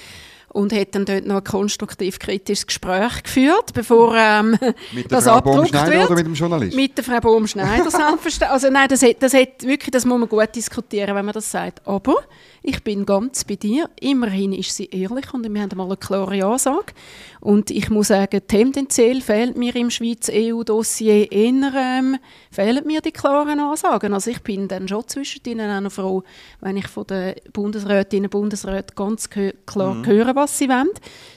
und 0.58 0.74
hat 0.74 0.96
dann 0.96 1.06
dort 1.06 1.28
noch 1.28 1.36
ein 1.38 1.44
konstruktiv-kritisches 1.44 2.66
Gespräch 2.66 3.22
geführt, 3.22 3.74
bevor 3.76 4.16
ähm, 4.18 4.58
mit 4.92 5.12
das 5.12 5.26
Frau 5.26 5.34
abgedruckt 5.34 5.72
wird. 5.72 6.06
oder 6.06 6.16
mit 6.16 6.26
dem 6.26 6.34
Journalist? 6.34 6.76
Mit 6.76 6.98
der 6.98 7.04
Frau 7.04 7.20
Baumschneider 7.20 7.84
selbstverständlich. 7.92 8.50
Also 8.50 8.70
nein, 8.72 8.88
das, 8.90 9.04
hat, 9.04 9.18
das, 9.22 9.36
hat 9.36 9.62
wirklich, 9.64 9.92
das 9.92 10.04
muss 10.04 10.20
man 10.20 10.28
gut 10.28 10.56
diskutieren, 10.56 11.16
wenn 11.16 11.26
man 11.26 11.34
das 11.34 11.52
sagt. 11.52 11.88
Aber 11.88 12.16
ich 12.64 12.84
bin 12.84 13.06
ganz 13.06 13.44
bei 13.44 13.56
dir. 13.56 13.88
Immerhin 14.00 14.52
ist 14.52 14.76
sie 14.76 14.86
ehrlich 14.86 15.32
und 15.32 15.48
wir 15.54 15.62
haben 15.62 15.78
mal 15.78 15.86
eine 15.86 15.98
klare 15.98 16.44
Ansage. 16.44 16.94
Und 17.40 17.70
ich 17.70 17.90
muss 17.92 18.08
sagen, 18.08 18.42
tendenziell 18.48 19.22
fehlt 19.22 19.58
mir 19.58 19.76
im 19.76 19.92
Schweiz 19.92 20.30
EU-Dossier 20.34 21.32
eher, 21.32 21.72
ähm, 21.76 22.18
fehlen 22.52 22.86
mir 22.86 23.02
die 23.02 23.12
klaren 23.12 23.60
Ansagen. 23.60 24.14
Also 24.14 24.32
ich 24.32 24.42
bin 24.42 24.68
dann 24.68 24.88
schon 24.88 25.08
zwischen 25.08 25.42
ihnen 25.46 25.70
auch 25.70 25.82
noch 25.82 25.92
froh, 25.92 26.24
wenn 26.62 26.78
ich 26.78 26.88
von 26.88 27.06
den 27.06 27.36
Bundesrätinnen 27.54 28.26
und 28.26 28.32
Bundesräten 28.32 28.96
ganz 28.96 29.30
klar 29.30 29.94
Mhm. 29.94 30.06
höre, 30.06 30.36
was 30.36 30.47
sie 30.48 30.70
wollen. 30.70 30.89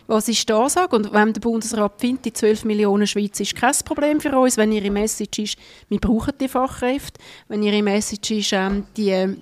Was 0.06 0.28
ist 0.28 0.48
die 0.48 0.52
Ansage? 0.52 0.96
Und 0.96 1.12
wenn 1.12 1.32
der 1.32 1.40
Bundesrat 1.40 2.00
findet, 2.00 2.24
die 2.24 2.32
12 2.32 2.64
Millionen 2.64 3.06
Schweiz 3.06 3.38
ist 3.40 3.54
kein 3.54 3.74
Problem 3.84 4.20
für 4.20 4.36
uns, 4.36 4.56
wenn 4.56 4.72
ihre 4.72 4.90
Message 4.90 5.38
ist, 5.38 5.58
wir 5.88 6.00
brauchen 6.00 6.34
die 6.40 6.48
Fachkräfte, 6.48 7.20
wenn 7.48 7.62
ihre 7.62 7.82
Message 7.82 8.30
ist, 8.32 8.52
ähm, 8.52 8.86
die 8.96 9.36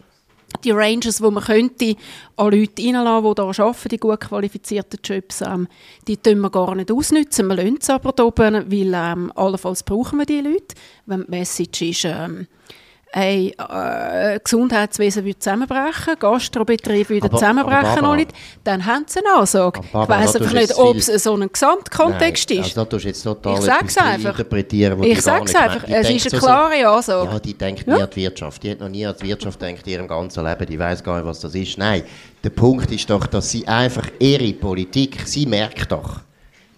die 0.64 0.70
Ranges, 0.70 1.18
die 1.18 1.30
man 1.30 1.44
könnte 1.44 1.94
an 2.36 2.50
Leute 2.50 2.82
reinlassen, 2.82 3.34
die 3.34 3.52
hier 3.52 3.64
arbeiten, 3.64 3.88
die 3.90 3.96
gut 3.98 4.20
qualifizierten 4.20 4.98
Jobs, 5.04 5.42
ähm, 5.42 5.68
die 6.06 6.16
tun 6.16 6.40
wir 6.40 6.50
gar 6.50 6.74
nicht 6.74 6.90
ausnutzen. 6.90 7.48
Wir 7.48 7.56
lassen 7.56 7.78
sie 7.80 7.92
aber 7.92 8.12
da 8.12 8.24
oben, 8.24 8.70
weil 8.70 8.94
ähm, 8.94 9.32
allenfalls 9.34 9.82
brauchen 9.82 10.18
wir 10.18 10.26
die 10.26 10.40
Leute. 10.40 10.74
Wenn 11.06 11.24
die 11.24 11.30
Message 11.30 11.82
ist, 11.82 12.04
ähm, 12.06 12.46
hey, 13.12 13.54
äh, 13.58 14.38
Gesundheitswesen 14.42 15.24
würde 15.24 15.38
zusammenbrechen, 15.38 16.14
Gastrobetriebe 16.18 17.08
würden 17.08 17.30
zusammenbrechen, 17.30 18.04
aber 18.04 18.16
nicht, 18.16 18.32
dann 18.64 18.84
haben 18.84 19.04
sie 19.06 19.20
eine 19.20 19.40
Ansage. 19.40 19.80
Aber 19.92 20.02
Ich 20.02 20.08
weiss 20.08 20.36
einfach 20.36 20.52
nicht, 20.52 20.76
ob 20.76 20.96
es 20.96 21.06
so 21.06 21.34
ein 21.34 21.48
Gesamtkontext 21.50 22.50
Nein, 22.50 22.58
ist. 22.60 22.64
Also 22.66 22.84
da 22.84 22.90
tust 22.90 23.04
jetzt 23.06 23.22
total 23.22 23.54
Ich 23.54 23.60
sag's 23.60 23.96
einfach. 23.96 24.38
interpretieren, 24.38 25.02
Ich 25.02 25.20
sag's 25.22 25.54
einfach, 25.54 25.84
es 25.88 26.10
ist 26.10 26.32
eine 26.32 26.40
klare 26.40 26.88
Ansage. 26.88 27.30
Ja, 27.32 27.38
die 27.38 27.54
denkt 27.54 27.86
nie 27.86 27.94
an 27.94 28.08
die 28.14 28.16
Wirtschaft. 28.16 28.62
Die 28.62 28.70
hat 28.70 28.80
noch 28.80 28.88
nie 28.88 29.06
an 29.06 29.14
die 29.20 29.26
Wirtschaft 29.26 29.58
gedacht 29.58 29.86
in 29.86 29.92
ihrem 29.92 30.08
ganzen 30.08 30.44
Leben. 30.44 30.66
Die 30.66 30.78
weiß 30.78 31.02
gar 31.02 31.16
nicht, 31.16 31.26
was 31.26 31.40
das 31.40 31.54
ist. 31.54 31.78
Nein, 31.78 32.02
der 32.44 32.50
Punkt 32.50 32.90
ist 32.90 33.08
doch, 33.10 33.26
dass 33.26 33.50
sie 33.50 33.66
einfach 33.66 34.06
ihre 34.18 34.52
Politik, 34.52 35.20
sie 35.24 35.46
merkt 35.46 35.90
doch, 35.92 36.20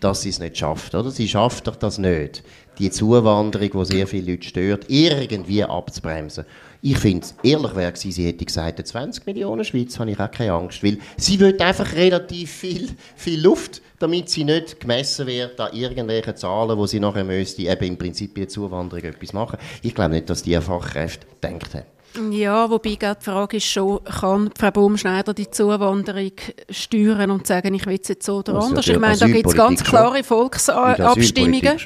dass 0.00 0.22
sie 0.22 0.30
es 0.30 0.38
nicht 0.38 0.56
schafft. 0.56 0.94
Oder? 0.94 1.10
Sie 1.10 1.28
schafft 1.28 1.66
doch 1.66 1.76
das 1.76 1.98
nicht, 1.98 2.42
die 2.80 2.90
Zuwanderung, 2.90 3.70
die 3.70 3.84
sehr 3.84 4.06
viele 4.06 4.32
Leute 4.32 4.48
stört, 4.48 4.84
irgendwie 4.88 5.62
abzubremsen. 5.62 6.46
Ich 6.82 6.96
finde, 6.96 7.26
ehrlich 7.42 7.76
wäre 7.76 7.92
gewesen, 7.92 8.12
sie 8.12 8.26
hätte 8.26 8.44
gesagt, 8.44 8.86
20 8.86 9.26
Millionen 9.26 9.64
Schweiz 9.64 9.98
habe 9.98 10.10
ich 10.10 10.18
auch 10.18 10.30
keine 10.30 10.52
Angst, 10.52 10.82
weil 10.82 10.98
sie 11.18 11.38
will 11.38 11.60
einfach 11.60 11.92
relativ 11.92 12.50
viel, 12.50 12.88
viel 13.16 13.42
Luft, 13.42 13.82
damit 13.98 14.30
sie 14.30 14.44
nicht 14.44 14.80
gemessen 14.80 15.26
wird 15.26 15.60
an 15.60 15.74
irgendwelchen 15.74 16.36
Zahlen, 16.36 16.78
wo 16.78 16.86
sie 16.86 16.98
nachher 16.98 17.24
müsste, 17.24 17.62
eben 17.62 17.84
im 17.84 17.98
Prinzip 17.98 18.32
bei 18.32 18.40
der 18.42 18.48
Zuwanderung 18.48 19.04
etwas 19.04 19.34
machen. 19.34 19.58
Ich 19.82 19.94
glaube 19.94 20.12
nicht, 20.12 20.30
dass 20.30 20.42
die 20.42 20.56
Fachkräfte 20.56 21.26
gedacht 21.38 21.74
haben. 21.74 22.32
Ja, 22.32 22.68
wobei 22.68 22.94
gerade 22.94 23.20
die 23.20 23.24
Frage 23.24 23.56
ist 23.58 23.66
schon, 23.66 24.02
kann 24.02 24.50
Frau 24.58 24.70
Baumschneider 24.70 25.32
die 25.32 25.50
Zuwanderung 25.50 26.32
steuern 26.68 27.30
und 27.30 27.46
sagen, 27.46 27.74
ich 27.74 27.86
will 27.86 27.98
es 28.00 28.08
jetzt 28.08 28.24
so 28.24 28.38
oder 28.38 28.54
Also 28.54 28.68
anders? 28.68 28.84
die 28.86 28.92
Ich 28.92 28.98
meine, 28.98 29.16
da 29.16 29.26
gibt 29.26 29.46
es 29.46 29.54
ganz 29.54 29.84
klare 29.84 30.24
Volksabstimmungen. 30.24 31.78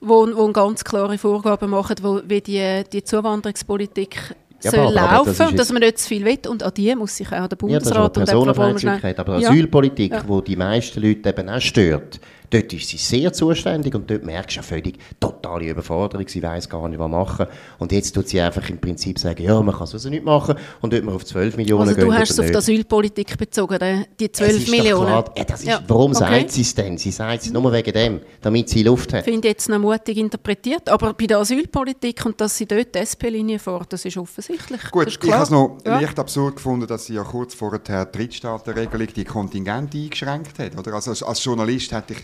Wo, 0.00 0.26
wo 0.34 0.48
ganz 0.52 0.82
klare 0.84 1.18
Vorgaben 1.18 1.70
machen, 1.70 1.96
wo, 2.02 2.20
wie 2.26 2.40
die, 2.40 2.82
die 2.92 3.02
Zuwanderungspolitik 3.04 4.34
Ja, 4.62 4.70
soll 4.70 4.80
aber- 4.80 5.24
das 5.26 5.38
laufen 5.38 5.48
und 5.52 5.58
dass 5.58 5.72
man 5.72 5.80
nicht 5.82 5.98
zu 5.98 6.08
viel 6.08 6.24
will. 6.24 6.38
Und 6.48 6.62
an 6.62 6.72
die 6.76 6.94
muss 6.94 7.16
sich 7.16 7.26
auch 7.28 7.30
der 7.32 7.38
Ja, 7.40 7.46
das 7.48 7.52
ist 7.52 7.58
Bundesrat 7.58 8.16
und 8.16 8.26
Frau 8.26 8.32
Personenfreizügigkeit, 8.34 9.18
aber. 9.18 9.34
Asylpolitik, 9.36 10.12
Ja. 10.12 10.22
wo 10.26 10.40
die 10.40 10.56
meisten 10.56 11.00
Leute 11.02 11.28
eben 11.28 11.48
auch 11.48 11.60
stört, 11.60 12.20
dort 12.50 12.72
ist 12.72 12.88
sie 12.88 12.96
sehr 12.96 13.32
zuständig 13.32 13.94
und 13.94 14.10
dort 14.10 14.24
merkst 14.24 14.56
du 14.58 14.62
völlig 14.62 14.98
totale 15.18 15.68
Überforderung, 15.68 16.26
sie 16.28 16.42
weiß 16.42 16.68
gar 16.68 16.88
nicht, 16.88 16.98
was 16.98 17.08
machen. 17.10 17.46
Und 17.78 17.92
jetzt 17.92 18.12
tut 18.12 18.28
sie 18.28 18.40
einfach 18.40 18.68
im 18.68 18.78
Prinzip 18.78 19.18
sagen, 19.18 19.42
ja, 19.42 19.60
man 19.62 19.74
kann 19.74 19.84
es 19.84 19.92
also 19.94 20.08
nicht 20.10 20.24
machen 20.24 20.56
und 20.80 20.92
dort 20.92 21.04
man 21.04 21.14
auf 21.14 21.24
12 21.24 21.56
Millionen 21.56 21.82
Also 21.88 21.94
gehen 21.94 22.06
du 22.08 22.14
hast 22.14 22.30
es 22.30 22.40
auf 22.40 22.46
die. 22.46 22.56
Asylpolitik 22.56 23.38
bezogen, 23.38 23.78
die- 23.80 24.04
die 24.18 24.24
Es 24.26 24.32
12 24.38 24.56
ist 24.58 24.66
doch 24.68 24.72
Millionen. 24.76 25.06
Klar, 25.06 25.34
ja, 25.36 25.44
das 25.44 25.60
ist, 25.60 25.66
Ja, 25.66 25.82
Warum 25.88 26.10
okay. 26.12 26.18
sagt 26.20 26.50
sie 26.52 26.62
es 26.62 26.74
denn? 26.74 26.98
Sie 26.98 27.10
sagt 27.10 27.42
es 27.42 27.52
nur 27.52 27.72
wegen 27.72 27.92
dem, 27.92 28.20
damit 28.40 28.68
sie 28.68 28.82
Luft 28.82 29.12
hat. 29.12 29.24
finde 29.24 29.48
ich 29.48 29.52
jetzt 29.54 29.68
noch 29.68 29.78
mutig 29.78 30.16
interpretiert, 30.16 30.88
aber 30.88 31.12
bei 31.14 31.26
der 31.26 31.38
Asylpolitik 31.38 32.24
und 32.26 32.40
dass 32.40 32.56
sie 32.56 32.66
dort 32.66 32.94
die 32.94 32.98
SP-Linie 32.98 33.58
fährt, 33.58 33.92
das 33.92 34.04
ist 34.04 34.16
offensichtlich. 34.16 34.80
Gut, 34.90 35.06
das 35.06 35.14
ist 35.16 35.24
ich 35.24 35.32
habe 35.32 35.42
es 35.44 35.50
noch 35.50 35.78
Ja. 35.86 36.00
leicht 36.00 36.18
absurd 36.18 36.56
gefunden, 36.56 36.86
dass 36.86 37.06
sie 37.06 37.14
ja 37.14 37.22
kurz 37.22 37.54
vorher 37.54 37.78
die 38.06 38.18
Drittstaatenregelung 38.18 39.06
die 39.14 39.24
Kontingente 39.24 39.96
eingeschränkt 39.98 40.58
hat. 40.58 40.76
Oder? 40.78 40.94
Also 40.94 41.10
als, 41.10 41.22
als 41.22 41.44
Journalist 41.44 41.92
hätte 41.92 42.14
ich 42.14 42.20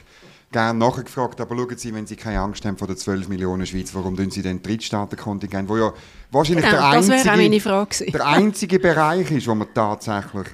gerne 0.53 0.79
nachgefragt, 0.79 1.41
aber 1.41 1.57
schauen 1.57 1.77
Sie, 1.77 1.95
wenn 1.95 2.07
Sie 2.07 2.17
keine 2.17 2.41
Angst 2.41 2.65
haben 2.65 2.77
vor 2.77 2.87
den 2.87 2.97
12 2.97 3.29
Millionen 3.29 3.67
Schweiz, 3.67 3.95
warum 3.95 4.17
tun 4.17 4.31
Sie 4.31 4.43
denn 4.43 4.63
Drittstaatenkontingent, 4.63 5.69
wo 5.69 5.77
ja 5.77 5.93
wahrscheinlich 6.31 6.65
Genau, 6.65 6.77
der, 6.77 6.89
einzige, 6.89 8.13
der 8.13 8.27
einzige 8.27 8.79
Bereich 8.79 9.31
ist, 9.31 9.47
wo 9.47 9.55
man 9.55 9.69
tatsächlich 9.75 10.47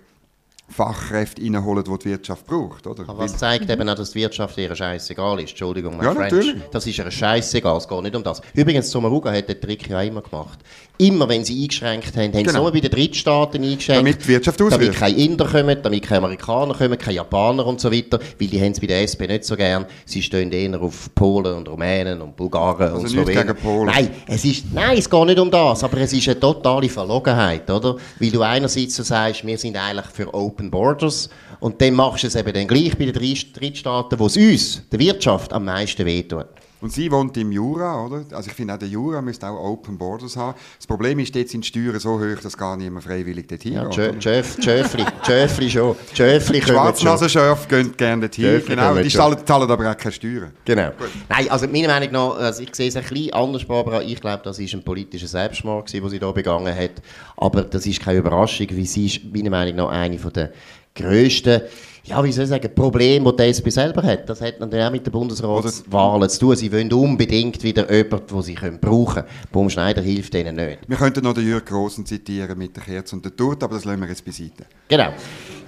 Fachkräfte 0.73 1.43
reinholen, 1.43 1.85
die 1.85 1.99
die 1.99 2.05
Wirtschaft 2.11 2.47
braucht. 2.47 2.87
Oder? 2.87 3.03
Aber 3.09 3.19
was 3.21 3.37
zeigt 3.37 3.69
eben 3.71 3.89
auch, 3.89 3.95
dass 3.95 4.11
die 4.13 4.21
Wirtschaft 4.21 4.57
ihr 4.59 4.75
scheißegal 4.75 5.41
ist. 5.41 5.51
Entschuldigung, 5.51 5.97
mein 5.97 6.07
Ja, 6.07 6.15
French. 6.15 6.33
natürlich. 6.33 6.63
Das 6.71 6.87
ist 6.87 6.99
ihr 6.99 7.11
scheißegal, 7.11 7.77
es 7.77 7.87
geht 7.89 8.03
nicht 8.03 8.17
um 8.17 8.23
das. 8.23 8.41
Übrigens, 8.55 8.91
Sommaruga 8.91 9.33
hat 9.33 9.49
den 9.49 9.61
Trick 9.61 9.89
ja 9.89 10.01
immer 10.03 10.23
gemacht. 10.23 10.59
Immer 10.99 11.29
wenn 11.29 11.45
sie 11.45 11.63
eingeschränkt 11.63 12.17
haben, 12.17 12.27
haben 12.33 12.35
sie 12.35 12.43
Genau. 12.45 12.63
nur 12.63 12.73
bei 12.73 12.81
den 12.81 12.91
Drittstaaten 12.91 13.63
eingeschränkt. 13.63 14.01
Damit 14.03 14.23
die 14.25 14.29
Wirtschaft 14.29 14.61
Damit 14.61 14.75
auswirkt. 14.75 14.99
keine 14.99 15.17
Inder 15.17 15.47
kommen, 15.47 15.79
damit 15.83 16.03
keine 16.05 16.19
Amerikaner 16.19 16.75
kommen, 16.75 16.99
keine 16.99 17.17
Japaner 17.17 17.67
und 17.67 17.81
so 17.81 17.91
weiter. 17.91 18.21
Weil 18.39 18.49
die 18.49 18.61
haben 18.61 18.73
es 18.73 18.81
bei 18.81 18.87
der 18.87 19.03
SP 19.03 19.27
nicht 19.27 19.45
so 19.45 19.57
gern. 19.57 19.87
Sie 20.05 20.23
stehen 20.23 20.53
eher 20.53 20.81
auf 20.81 21.13
Polen 21.15 21.57
und 21.57 21.69
Rumänen 21.69 22.21
und 22.21 22.37
Bulgaren 22.37 22.93
und 22.93 23.03
Also 23.03 23.09
Slowenen. 23.09 23.47
gegen 23.49 23.57
Polen. 23.59 23.87
Nein, 23.87 24.11
es 24.29 24.45
ist, 24.45 24.67
nein, 24.73 24.97
es 24.97 25.09
geht 25.11 25.25
nicht 25.27 25.39
um 25.39 25.51
das, 25.51 25.83
aber 25.83 25.99
es 25.99 26.13
ist 26.13 26.29
eine 26.29 26.39
totale 26.39 26.89
Verlogenheit, 26.89 27.69
oder? 27.71 27.97
Weil 28.21 28.31
du 28.31 28.43
einerseits 28.43 28.95
so 28.95 29.03
sagst, 29.03 29.45
wir 29.45 29.59
sind 29.59 29.77
eigentlich 29.77 30.07
für 30.07 30.33
Open 30.33 30.62
Borders 30.71 31.29
und 31.61 31.81
dann 31.81 31.95
machst 31.95 32.23
du 32.23 32.27
es 32.29 32.35
eben 32.35 32.53
dann 32.53 32.67
gleich 32.69 32.97
bei 32.97 33.05
den 33.07 33.15
Dritt- 33.15 33.59
Drittstaaten, 33.59 34.19
wo 34.19 34.27
es 34.27 34.37
uns, 34.37 34.83
der 34.91 35.01
Wirtschaft, 35.01 35.53
am 35.53 35.65
meisten 35.65 36.05
wehtut. 36.07 36.47
Und 36.83 36.93
sie 36.93 37.11
wohnt 37.11 37.37
im 37.37 37.53
Jura, 37.53 38.05
oder? 38.05 38.25
Also 38.33 38.51
ich 38.51 38.55
finde 38.55 38.75
auch 38.75 38.79
der 38.79 38.89
Jura 38.89 39.23
müsste 39.23 39.49
auch 39.49 39.59
Open 39.59 39.97
Borders 39.97 40.37
haben. 40.37 40.59
Das 40.77 40.87
Problem 40.87 41.19
ist, 41.21 41.35
dort 41.35 41.49
sind 41.49 41.65
die 41.65 41.69
Steuern 41.69 41.99
so 42.01 42.19
hoch, 42.21 42.41
dass 42.43 42.57
gar 42.59 42.77
niemand 42.77 43.05
freiwillig 43.05 43.47
dorthin 43.47 43.75
Ja, 43.75 43.85
geht. 43.89 44.17
Jöf- 44.23 44.61
Jöfli, 44.61 45.05
Jöfli 45.27 45.71
schon, 45.71 45.95
schon. 46.13 46.41
Schwarznasenschöpfe 46.63 47.69
gehen 47.69 47.97
gerne 47.97 48.23
dorthin. 48.23 48.45
Dürfen 48.45 48.69
Genau, 48.77 48.95
die 48.97 49.09
zahlen, 49.09 49.39
zahlen 49.47 49.71
aber 49.71 49.91
auch 49.91 49.97
keine 49.97 50.13
Steuern. 50.13 50.53
Genau. 50.65 50.91
Nein, 51.29 51.49
also 51.51 51.67
meiner 51.69 51.89
Meinung 51.89 52.13
nach, 52.13 52.37
also 52.37 52.63
ich 52.63 52.75
sehe 52.75 52.89
es 52.89 52.97
ein 52.97 53.05
bisschen 53.05 53.33
anders, 53.33 53.65
Barbara. 53.65 54.03
Ich 54.03 54.21
glaube, 54.21 54.43
das 54.45 54.59
ist 54.59 54.75
ein 54.75 54.83
politischer 54.83 55.29
Selbstmord, 55.29 55.93
den 55.93 56.09
sie 56.09 56.19
da 56.19 56.33
begangen 56.33 56.75
hat. 56.75 57.01
Aber 57.37 57.63
das 57.63 57.87
ist 57.87 58.01
keine 58.01 58.19
Überraschung, 58.19 58.67
weil 58.71 58.85
sie 58.87 59.07
ist 59.07 59.21
meiner 59.33 59.51
Meinung 59.51 59.77
nach 59.77 59.89
eine 59.91 60.17
der 60.17 60.51
grössten, 60.95 61.63
ja, 62.05 62.23
wie 62.25 62.33
soll 62.33 62.45
ich 62.45 62.51
sagen, 62.51 62.75
Probleme, 62.75 63.31
die 63.33 63.37
die 63.37 63.43
SP 63.55 63.71
selber 63.71 64.03
hat. 64.03 64.29
Das 64.29 64.41
hat 64.41 64.59
natürlich 64.59 64.85
auch 64.85 64.91
mit 64.91 65.07
den 65.07 65.13
Bundesratswahlen 65.13 66.29
zu 66.29 66.41
tun. 66.41 66.57
Sie 66.57 66.73
wollen 66.73 66.93
unbedingt 66.93 67.63
wieder 67.63 67.93
jemanden, 67.93 68.27
den 68.27 68.43
sie 68.43 68.55
können 68.55 68.81
brauchen 68.81 69.15
können. 69.15 69.27
Baum 69.53 69.71
Schneider 69.71 70.03
hilft 70.03 70.35
ihnen 70.35 70.57
nicht. 70.57 70.81
Wir 70.89 70.97
könnten 70.97 71.23
noch 71.23 71.35
den 71.35 71.47
Jürg 71.47 71.65
Grossen 71.65 72.05
zitieren 72.05 72.59
mit 72.59 72.75
der 72.75 72.83
Kerze 72.83 73.15
und 73.15 73.25
der 73.25 73.37
Torte, 73.37 73.65
aber 73.67 73.77
das 73.77 73.85
lassen 73.85 74.01
wir 74.01 74.09
jetzt 74.09 74.25
beiseite. 74.25 74.65
Genau. 74.89 75.13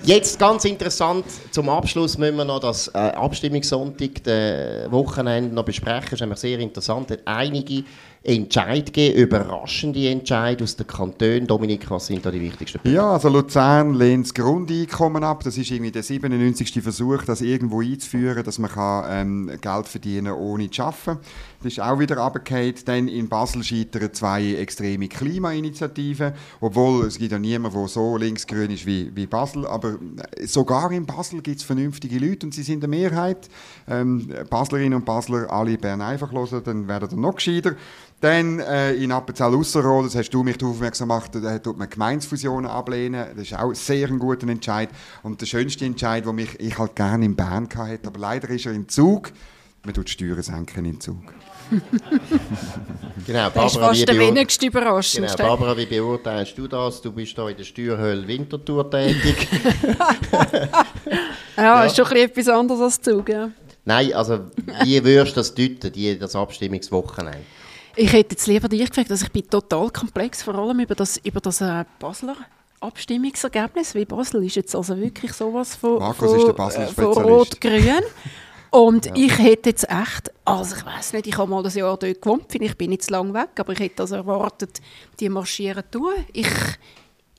Jetzt 0.03 0.38
ganz 0.38 0.64
interessant, 0.64 1.25
zum 1.51 1.68
Abschluss 1.68 2.18
müssen 2.18 2.37
wir 2.37 2.44
noch 2.44 2.61
das 2.61 2.88
äh, 2.88 2.99
Abstimmungssonntag, 2.99 4.23
das 4.25 4.90
Wochenende 4.90 5.55
noch 5.55 5.64
besprechen. 5.64 6.09
Das 6.11 6.12
ist 6.14 6.20
nämlich 6.20 6.38
sehr 6.40 6.59
interessant. 6.59 7.11
Es 7.11 7.18
hat 7.18 7.27
einige 7.27 7.85
Entscheid 8.27 8.87
gegeben, 8.87 9.19
überraschende 9.19 10.09
Entscheid 10.09 10.63
aus 10.63 10.77
den 10.77 10.87
Kantonen. 10.87 11.47
Dominik, 11.47 11.91
was 11.91 12.07
sind 12.07 12.25
da 12.25 12.31
die 12.31 12.41
wichtigsten 12.41 12.79
Punkte? 12.79 12.97
Ja, 12.97 13.13
also 13.13 13.29
Luzern 13.29 13.93
lehnt 13.93 14.25
das 14.25 14.33
Grundeinkommen 14.33 15.23
ab. 15.23 15.45
Das 15.45 15.59
ist 15.59 15.71
irgendwie 15.71 15.91
der 15.91 16.03
97. 16.03 16.83
Versuch, 16.83 17.23
das 17.25 17.43
irgendwo 17.43 17.83
einzuführen, 17.83 18.43
dass 18.43 18.59
man 18.59 18.71
kann, 18.71 19.05
ähm, 19.11 19.51
Geld 19.61 19.89
verdienen 19.89 20.33
kann, 20.33 20.37
ohne 20.37 20.71
zu 20.71 20.85
arbeiten. 20.85 21.19
Das 21.63 21.73
ist 21.75 21.81
auch 21.81 21.99
wieder 21.99 22.17
runtergefallen. 22.17 22.75
Dann 22.87 23.09
in 23.09 23.29
Basel 23.29 23.63
scheitern 23.63 24.11
zwei 24.15 24.55
extreme 24.55 25.09
Klimainitiativen. 25.09 26.33
Obwohl 26.63 27.05
es 27.05 27.19
gibt 27.19 27.33
ja 27.33 27.39
niemanden, 27.39 27.79
der 27.79 27.89
so 27.89 28.17
linksgrün 28.17 28.71
ist 28.71 28.87
wie, 28.87 29.15
wie 29.15 29.27
Basel. 29.27 29.67
Aber 29.67 29.99
sogar 30.45 30.91
in 30.93 31.05
Basel 31.05 31.43
gibt 31.43 31.59
es 31.59 31.63
vernünftige 31.63 32.19
Leute 32.19 32.47
und 32.47 32.55
sie 32.55 32.63
sind 32.63 32.83
eine 32.85 32.89
Mehrheit. 32.89 33.51
Ähm, 33.87 34.33
Baslerinnen 34.49 34.95
und 34.95 35.05
Basler 35.05 35.51
alle 35.53 35.77
Bern 35.77 36.01
einfach 36.01 36.33
hören, 36.33 36.63
dann 36.65 36.89
werden 36.89 37.11
dann 37.11 37.21
noch 37.21 37.35
gescheiter. 37.35 37.77
Dann 38.25 38.59
äh, 38.59 38.95
in 38.95 39.13
Appenzell 39.13 39.55
Ausserrhoden, 39.55 40.05
das 40.05 40.15
hast 40.15 40.31
du 40.31 40.43
mich 40.43 40.57
darauf 40.57 40.77
aufmerksam 40.77 41.11
gemacht, 41.11 41.33
da 41.35 41.59
tut 41.59 41.77
man 41.77 41.91
Gemeinsfusionen 41.91 42.71
ablehnen. 42.71 43.27
Das 43.37 43.43
ist 43.45 43.55
auch 43.55 43.75
sehr 43.75 44.09
ein 44.09 44.19
guter 44.19 44.49
Entscheid. 44.49 44.89
Und 45.23 45.43
der 45.43 45.47
schönste 45.47 45.85
Entscheid, 45.85 46.25
den 46.25 46.39
ich, 46.39 46.59
ich 46.59 46.79
halt 46.79 46.97
gerne 46.97 47.27
in 47.27 47.37
Bern 47.37 47.69
hatte, 47.77 48.07
aber 48.07 48.19
leider 48.19 48.49
ist 48.49 48.65
er 48.65 48.73
im 48.73 48.89
Zug. 48.89 49.31
Man 49.85 49.93
tut 49.93 50.09
Steuern 50.09 50.41
senken 50.41 50.87
im 50.87 50.99
Zug. 50.99 51.19
genau, 53.27 53.51
das 53.51 53.73
ist 53.75 53.79
fast 53.79 54.09
der 54.09 54.19
wenigste 54.19 54.69
überraschend. 54.69 55.27
Genau, 55.27 55.49
Barbara, 55.49 55.77
wie 55.77 55.85
beurteilst 55.85 56.57
du 56.57 56.67
das? 56.67 57.03
Du 57.03 57.13
bist 57.13 57.35
hier 57.35 57.49
in 57.49 57.57
der 57.59 57.65
Steuerhöhle 57.65 58.27
Winterthur 58.27 58.91
tätig. 58.91 59.49
ja, 61.59 61.63
ja, 61.63 61.85
ist 61.85 61.95
schon 61.95 62.11
etwas 62.17 62.49
anderes 62.49 62.81
als 62.81 63.03
Zug, 63.03 63.29
ja. 63.29 63.51
Nein, 63.85 64.15
also 64.15 64.47
wie 64.83 65.05
würdest 65.05 65.37
du 65.37 65.41
das 65.41 65.55
deuten, 65.55 65.93
die, 65.93 66.19
das 66.19 66.35
Abstimmungswochenende? 66.35 67.41
Ich 67.97 68.13
hätte 68.13 68.35
jetzt 68.35 68.47
lieber 68.47 68.69
dich 68.69 68.89
gefragt, 68.89 69.11
dass 69.11 69.23
ich 69.23 69.31
bin 69.31 69.49
total 69.49 69.91
komplex, 69.91 70.43
vor 70.43 70.55
allem 70.57 70.81
über 70.81 70.95
das, 70.95 71.17
über 71.19 71.41
das 71.41 71.61
äh, 71.61 71.85
Basler 71.99 72.37
Abstimmungsergebnis, 72.81 73.95
wie 73.95 74.05
Basel 74.05 74.45
ist 74.45 74.57
jetzt 74.57 74.75
also 74.75 74.97
wirklich 74.99 75.33
sowas 75.33 75.75
von, 75.75 76.01
von, 76.15 76.51
äh, 76.51 76.87
von 76.89 77.13
Rot-Grün. 77.13 78.03
Und 78.71 79.07
ja. 79.07 79.13
ich 79.15 79.39
hätte 79.39 79.71
jetzt 79.71 79.89
echt, 79.89 80.33
also 80.45 80.75
ich 80.77 80.85
weiß 80.85 81.13
nicht, 81.13 81.29
ich 81.29 81.39
habe 81.39 81.49
mal 81.49 81.65
ein 81.65 81.73
Jahr 81.73 81.97
dort 81.97 82.21
gewohnt, 82.21 82.53
ich 82.53 82.77
bin 82.77 82.91
nicht 82.91 83.05
zu 83.05 83.13
lang 83.13 83.33
weg, 83.33 83.51
aber 83.57 83.73
ich 83.73 83.79
hätte 83.79 84.03
also 84.03 84.17
erwartet, 84.17 84.81
die 85.21 85.29
marschieren 85.29 85.85
durch. 85.93 86.19
Ich, 86.33 86.49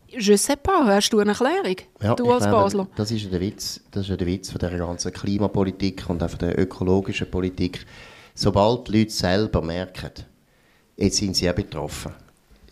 je 0.08 0.38
sais 0.38 0.56
pas, 0.56 0.86
hast 0.86 1.10
du 1.10 1.20
eine 1.20 1.32
Erklärung? 1.32 1.76
Ja, 2.02 2.16
du 2.16 2.32
als 2.32 2.46
glaube, 2.46 2.64
Basler? 2.64 2.88
Das 2.96 3.12
ist 3.12 3.24
ja 3.24 3.30
der 3.30 3.42
Witz, 3.42 3.82
das 3.92 4.04
ist 4.04 4.10
ja 4.10 4.16
der 4.16 4.28
Witz 4.28 4.50
von 4.50 4.60
der 4.60 4.72
ganzen 4.78 5.12
Klimapolitik 5.12 6.10
und 6.10 6.24
auch 6.24 6.30
von 6.30 6.40
der 6.40 6.58
ökologischen 6.58 7.30
Politik. 7.30 7.86
Sobald 8.34 8.88
die 8.88 9.00
Leute 9.00 9.12
selber 9.12 9.62
merken, 9.62 10.12
jetzt 10.98 11.18
sind 11.18 11.36
sie 11.36 11.50
auch 11.50 11.56
betroffen 11.56 12.14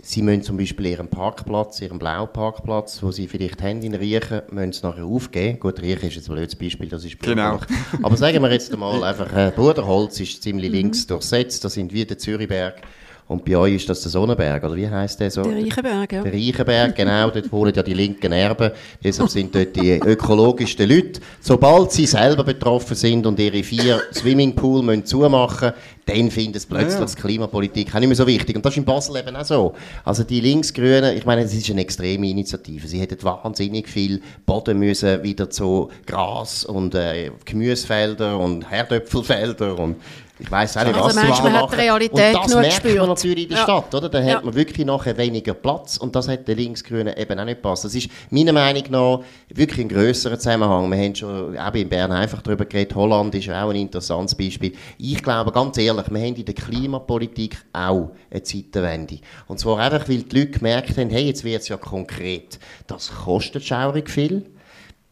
Sie 0.05 0.21
müssen 0.21 0.43
zum 0.43 0.57
Beispiel 0.57 0.88
ihren 0.88 1.07
Parkplatz, 1.07 1.79
ihren 1.79 1.97
blauen 1.97 2.27
Parkplatz, 2.33 3.01
wo 3.01 3.12
sie 3.12 3.29
vielleicht 3.29 3.62
haben 3.62 3.81
in 3.83 3.95
Riechen, 3.95 4.41
müssen 4.51 4.73
sie 4.73 4.86
nachher 4.86 5.05
aufgeben. 5.05 5.62
Gut, 5.62 5.81
Riechen 5.81 6.09
ist 6.09 6.15
jetzt 6.15 6.29
ein 6.29 6.36
blödes 6.36 6.57
Beispiel, 6.57 6.89
das 6.89 7.05
ist 7.05 7.21
Genau. 7.21 7.62
Aber 8.01 8.17
sagen 8.17 8.41
wir 8.41 8.51
jetzt 8.51 8.73
einmal 8.73 9.01
einfach, 9.01 9.31
äh, 9.31 9.53
Bruderholz 9.55 10.19
ist 10.19 10.43
ziemlich 10.43 10.69
links 10.69 11.07
durchsetzt, 11.07 11.63
das 11.63 11.75
sind 11.75 11.93
wie 11.93 12.03
der 12.03 12.17
Zürichberg. 12.17 12.81
Und 13.27 13.45
bei 13.45 13.55
euch 13.55 13.75
ist 13.75 13.89
das 13.89 14.01
der 14.01 14.12
Sonnenberg, 14.12 14.63
oder 14.63 14.75
wie 14.75 14.89
heißt 14.89 15.19
der 15.19 15.31
so? 15.31 15.43
Der 15.43 15.55
Reichenberg, 15.55 16.12
ja. 16.12 16.23
Der 16.23 16.33
Reichenberg, 16.33 16.95
genau, 16.95 17.29
dort 17.29 17.51
holen 17.51 17.73
ja 17.75 17.81
die 17.81 17.93
linken 17.93 18.31
Erben. 18.31 18.71
Deshalb 19.03 19.29
sind 19.29 19.55
dort 19.55 19.75
die 19.75 19.93
ökologischsten 19.93 20.89
Leute. 20.89 21.21
Sobald 21.39 21.91
sie 21.91 22.05
selber 22.05 22.43
betroffen 22.43 22.95
sind 22.95 23.25
und 23.25 23.39
ihre 23.39 23.63
vier 23.63 24.01
Swimmingpool 24.13 24.83
müssen 24.83 25.05
zumachen 25.05 25.73
dann 26.05 26.31
finden 26.31 26.59
sie 26.59 26.67
plötzlich 26.67 26.99
ja. 26.99 27.05
die 27.05 27.21
Klimapolitik 27.21 27.95
auch 27.95 27.99
nicht 27.99 28.09
mehr 28.09 28.15
so 28.15 28.27
wichtig. 28.27 28.55
Und 28.55 28.65
das 28.65 28.73
ist 28.73 28.77
in 28.77 28.86
Basel 28.86 29.17
eben 29.17 29.36
auch 29.36 29.45
so. 29.45 29.73
Also 30.03 30.23
die 30.23 30.41
Linksgrünen, 30.41 31.15
ich 31.15 31.25
meine, 31.25 31.43
es 31.43 31.53
ist 31.53 31.69
eine 31.69 31.81
extreme 31.81 32.29
Initiative. 32.29 32.88
Sie 32.88 32.99
hätten 32.99 33.21
wahnsinnig 33.23 33.88
viel 33.88 34.21
Boden 34.45 34.79
müssen 34.79 35.23
wieder 35.23 35.49
zu 35.49 35.89
Gras 36.05 36.65
und 36.65 36.93
äh, 36.95 37.31
Gemüsefelder 37.45 38.38
und 38.38 38.69
Herdöpfelfelder 38.69 39.79
und 39.79 39.95
ich 40.43 40.51
weiß 40.51 40.77
auch 40.77 40.84
nicht, 40.84 40.95
also 40.95 41.08
was 41.08 41.15
manchmal 41.15 41.51
man 41.51 41.62
hat 41.62 41.71
die 41.71 41.75
Realität 41.75 42.36
Und 42.36 42.43
das 42.43 42.53
merkt 42.56 42.84
gespürt. 42.84 42.97
man 42.99 43.08
natürlich 43.08 43.43
in 43.43 43.49
der 43.49 43.58
ja. 43.60 43.63
Stadt, 43.63 43.95
oder? 43.95 44.10
Da 44.10 44.21
ja. 44.21 44.36
hat 44.36 44.45
man 44.45 44.53
wirklich 44.53 44.86
nachher 44.86 45.17
weniger 45.17 45.53
Platz 45.53 45.97
und 45.97 46.15
das 46.15 46.27
hat 46.27 46.47
den 46.47 46.58
Linksgrünen 46.58 47.15
eben 47.15 47.39
auch 47.39 47.45
nicht 47.45 47.62
gepasst. 47.62 47.86
Das 47.86 47.95
ist 47.95 48.10
meiner 48.29 48.51
Meinung 48.51 48.84
nach 48.89 49.19
wirklich 49.49 49.86
ein 49.86 49.89
grösserer 49.89 50.38
Zusammenhang. 50.38 50.91
Wir 50.91 50.97
haben 50.97 51.15
schon 51.15 51.58
auch 51.58 51.73
in 51.73 51.88
Bern 51.88 52.12
einfach 52.12 52.41
darüber 52.41 52.65
geredet, 52.65 52.93
Holland 52.93 53.34
ist 53.36 53.49
auch 53.49 53.69
ein 53.69 53.77
interessantes 53.77 54.36
Beispiel. 54.36 54.73
Ich 54.97 55.23
glaube, 55.23 55.51
ganz 55.53 55.77
ehrlich, 55.77 56.12
wir 56.12 56.19
haben 56.19 56.36
in 56.36 56.45
der 56.45 56.56
Klimapolitik 56.56 57.58
auch 57.71 58.12
eine 58.29 58.43
Zeitenwende. 58.43 59.19
Und 59.47 59.60
zwar 59.60 59.79
einfach, 59.79 60.10
weil 60.10 60.23
die 60.23 60.39
Leute 60.39 60.51
gemerkt 60.51 60.97
haben, 60.97 61.10
hey, 61.10 61.27
jetzt 61.27 61.45
wird 61.45 61.62
es 61.62 61.69
ja 61.69 61.77
konkret. 61.77 62.60
Das 62.88 63.12
kostet 63.13 63.63
schaurig 63.63 64.10
viel 64.10 64.45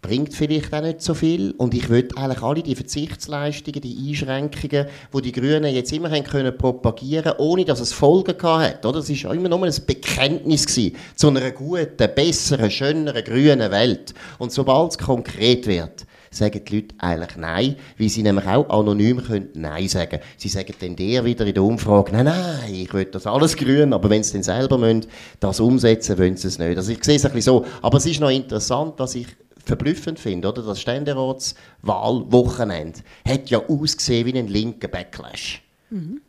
bringt 0.02 0.34
vielleicht 0.34 0.74
auch 0.74 0.82
nicht 0.82 1.02
so 1.02 1.14
viel. 1.14 1.52
Und 1.58 1.74
ich 1.74 1.90
würde 1.90 2.18
eigentlich 2.18 2.42
alle 2.42 2.64
die 2.64 2.76
Verzichtsleistungen, 2.76 3.82
die 3.82 4.10
Einschränkungen, 4.10 4.88
die 5.14 5.22
die 5.22 5.32
Grünen 5.32 5.74
jetzt 5.74 5.94
immer 5.94 6.10
haben 6.10 6.24
können 6.24 6.58
propagieren, 6.58 7.34
ohne 7.38 7.66
dass 7.66 7.80
es 7.80 7.94
Folgen 7.94 8.38
gehabt 8.38 8.84
hat. 8.84 8.96
Es 8.96 9.24
war 9.24 9.34
immer 9.34 9.50
nur 9.50 9.64
ein 9.64 9.74
Bekenntnis 9.86 10.66
gewesen, 10.66 10.96
zu 11.16 11.28
einer 11.28 11.52
guten, 11.52 12.10
besseren, 12.16 12.72
schöneren, 12.72 13.24
grünen 13.24 13.72
Welt. 13.72 14.14
Und 14.40 14.52
sobald 14.52 14.92
es 14.92 14.98
konkret 14.98 15.68
wird, 15.68 16.06
sagen 16.32 16.62
die 16.66 16.76
Leute 16.76 16.96
eigentlich 16.98 17.38
Nein, 17.38 17.76
weil 17.98 18.10
sie 18.10 18.24
nämlich 18.24 18.48
auch 18.48 18.70
anonym 18.70 19.22
können 19.22 19.50
Nein 19.54 19.88
sagen 19.90 20.20
Sie 20.38 20.48
sagen 20.48 20.74
dann 20.80 20.96
der 20.96 21.26
wieder 21.26 21.46
in 21.46 21.54
der 21.54 21.64
Umfrage, 21.64 22.14
nein, 22.14 22.26
nein, 22.26 22.74
ich 22.74 22.94
will 22.94 23.06
das 23.06 23.28
alles 23.28 23.56
grün, 23.56 23.92
aber 23.94 24.10
wenn 24.10 24.24
sie 24.24 24.34
dann 24.34 24.44
selber 24.44 24.78
müssen, 24.78 25.08
das 25.42 25.60
umsetzen 25.60 26.18
wollen 26.18 26.38
sie 26.38 26.48
es 26.48 26.58
nicht. 26.58 26.78
Also 26.78 26.92
ich 26.94 27.04
sehe 27.04 27.18
es 27.18 27.26
ein 27.26 27.34
bisschen 27.34 27.54
so. 27.54 27.66
Aber 27.82 27.98
es 27.98 28.06
ist 28.06 28.22
noch 28.22 28.30
interessant, 28.30 29.00
dass 29.00 29.16
ich 29.16 29.28
verblüffend 29.72 30.20
finde, 30.20 30.50
oder? 30.50 30.64
Das 30.64 30.82
Ständeratswahlwochenende 30.82 33.00
hat 33.26 33.50
ja 33.50 33.62
ausgesehen 33.66 34.28
wie 34.28 34.38
ein 34.38 34.48
linker 34.48 34.90
Backlash. 34.90 35.62
Mhm. 35.90 36.20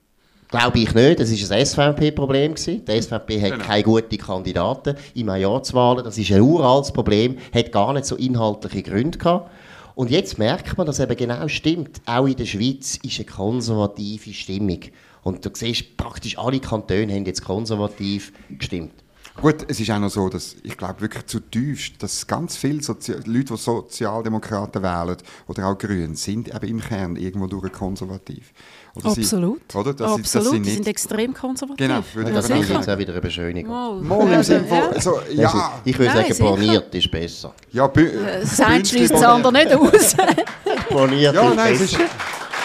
Glaube 0.49 0.79
ich 0.79 0.95
nicht, 0.95 1.19
das 1.19 1.51
war 1.51 1.57
ein 1.57 1.67
SVP-Problem. 1.67 2.55
Die 2.55 3.03
SVP 3.03 3.41
hat 3.41 3.51
genau. 3.53 3.65
keine 3.65 3.83
guten 3.83 4.19
Kandidaten 4.19 4.97
im 5.15 5.27
Majorzwahlen. 5.27 6.05
Das 6.05 6.19
ist 6.19 6.31
ein 6.31 6.43
uraltes 6.43 6.93
Problem, 6.93 7.39
hat 7.53 7.73
gar 7.73 7.93
nicht 7.95 8.05
so 8.05 8.15
inhaltliche 8.17 8.83
Gründe 8.83 9.19
gehabt. 9.19 9.51
Und 9.95 10.11
jetzt 10.11 10.39
merkt 10.39 10.79
man, 10.79 10.87
dass 10.87 11.01
eben 11.01 11.17
genau 11.17 11.49
stimmt. 11.49 12.01
Auch 12.07 12.27
in 12.27 12.37
der 12.37 12.45
Schweiz 12.45 13.01
ist 13.03 13.19
eine 13.19 13.27
konservative 13.27 14.33
Stimmung. 14.33 14.81
Und 15.23 15.45
du 15.45 15.51
siehst, 15.53 15.97
praktisch 15.97 16.39
alle 16.39 16.61
Kantone 16.61 17.13
haben 17.13 17.25
jetzt 17.25 17.45
konservativ 17.45 18.33
gestimmt. 18.51 19.02
Gut, 19.41 19.65
es 19.67 19.81
ist 19.81 19.91
auch 19.91 19.99
noch 19.99 20.11
so, 20.11 20.29
dass 20.29 20.57
ich 20.63 20.77
glaube 20.77 21.01
wirklich 21.01 21.27
zutiefst, 21.27 22.03
dass 22.03 22.27
ganz 22.27 22.57
viele 22.57 22.83
Sozi 22.83 23.13
Leute, 23.25 23.55
die 23.55 23.57
Sozialdemokraten 23.57 24.83
wählen 24.83 25.17
oder 25.49 25.67
auch 25.67 25.79
Grüne, 25.79 26.15
sind 26.17 26.55
eben 26.55 26.67
im 26.67 26.81
Kern 26.81 27.17
irgendwo 27.17 27.47
durch 27.47 27.73
konservativ. 27.73 28.53
Oder 28.95 29.07
Absolut. 29.07 29.61
Sie, 29.73 29.79
oder? 29.79 29.95
Das 29.95 30.13
Absolut, 30.13 30.25
ist, 30.27 30.35
das 30.35 30.51
sind, 30.51 30.67
die 30.67 30.71
sind 30.71 30.87
extrem 30.87 31.33
konservativ. 31.33 31.79
Genau, 31.79 32.03
würde 32.13 32.31
ja, 32.31 32.39
ich 32.39 32.47
Das 32.47 32.61
ist 32.61 32.69
jetzt 32.69 32.91
auch 32.91 32.99
wieder 32.99 33.13
eine 33.13 33.23
Beschönigung. 33.23 33.73
Mal, 33.73 34.03
Mal 34.03 34.33
im 34.35 34.43
Sinne 34.43 34.65
von, 34.65 34.79
also, 34.79 35.21
ja. 35.33 35.81
Ich 35.85 35.99
würde 35.99 36.13
sagen, 36.13 36.35
planiert 36.37 36.95
ist 36.95 37.11
besser. 37.11 37.55
Ja, 37.71 37.89
das 37.89 38.61
eine 38.61 38.85
schließt 38.85 39.15
das 39.15 39.23
andere 39.23 39.53
nicht 39.53 39.73
aus. 39.73 40.15
planiert 40.89 41.35
ja, 41.35 41.49
ist 41.49 41.57
nein, 41.57 41.79
besser. 41.79 41.99